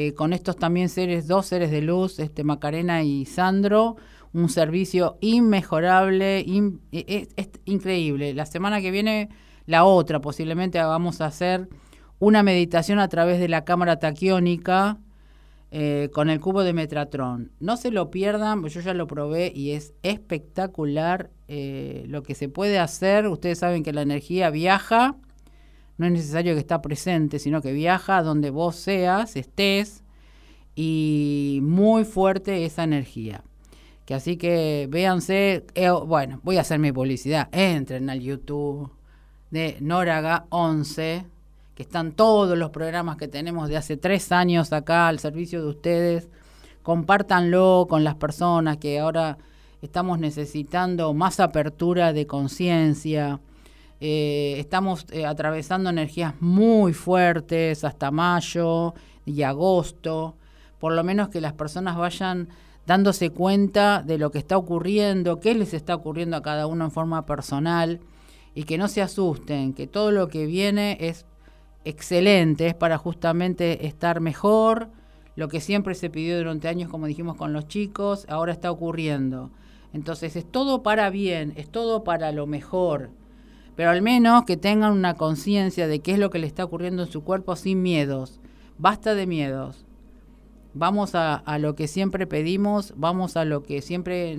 [0.00, 3.96] eh, con estos también seres, dos seres de luz, este Macarena y Sandro,
[4.32, 8.34] un servicio inmejorable, e, es, increíble.
[8.34, 9.28] La semana que viene,
[9.66, 11.68] la otra, posiblemente vamos a hacer
[12.18, 14.98] una meditación a través de la cámara taquiónica
[15.70, 17.52] eh, con el cubo de Metatron.
[17.60, 22.48] No se lo pierdan, yo ya lo probé y es espectacular eh, lo que se
[22.48, 23.26] puede hacer.
[23.26, 25.16] Ustedes saben que la energía viaja,
[25.98, 30.04] no es necesario que esté presente, sino que viaja donde vos seas, estés,
[30.74, 33.44] y muy fuerte esa energía.
[34.06, 38.90] Que así que véanse, eh, bueno, voy a hacer mi publicidad, entren al YouTube
[39.50, 41.26] de Noraga 11
[41.78, 45.68] que están todos los programas que tenemos de hace tres años acá al servicio de
[45.68, 46.28] ustedes.
[46.82, 49.38] Compártanlo con las personas que ahora
[49.80, 53.38] estamos necesitando más apertura de conciencia.
[54.00, 60.34] Eh, estamos eh, atravesando energías muy fuertes hasta mayo y agosto.
[60.80, 62.48] Por lo menos que las personas vayan
[62.88, 66.90] dándose cuenta de lo que está ocurriendo, qué les está ocurriendo a cada uno en
[66.90, 68.00] forma personal
[68.52, 71.24] y que no se asusten, que todo lo que viene es
[71.84, 74.88] excelente, es para justamente estar mejor,
[75.36, 79.50] lo que siempre se pidió durante años, como dijimos con los chicos, ahora está ocurriendo.
[79.92, 83.10] Entonces es todo para bien, es todo para lo mejor,
[83.76, 87.04] pero al menos que tengan una conciencia de qué es lo que le está ocurriendo
[87.04, 88.40] en su cuerpo sin miedos.
[88.76, 89.86] Basta de miedos.
[90.74, 94.36] Vamos a, lo que siempre pedimos, vamos a lo que siempre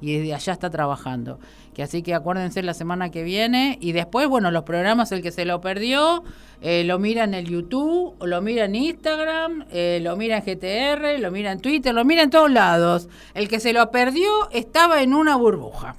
[0.00, 1.38] y desde allá está trabajando.
[1.76, 5.30] Que así que acuérdense la semana que viene y después, bueno, los programas, el que
[5.30, 6.24] se lo perdió,
[6.62, 11.20] eh, lo mira en el YouTube, lo mira en Instagram, eh, lo mira en GTR,
[11.20, 13.10] lo mira en Twitter, lo mira en todos lados.
[13.34, 15.96] El que se lo perdió estaba en una burbuja.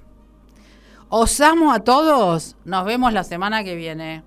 [1.10, 2.56] Os amo a todos.
[2.66, 4.24] Nos vemos la semana que viene.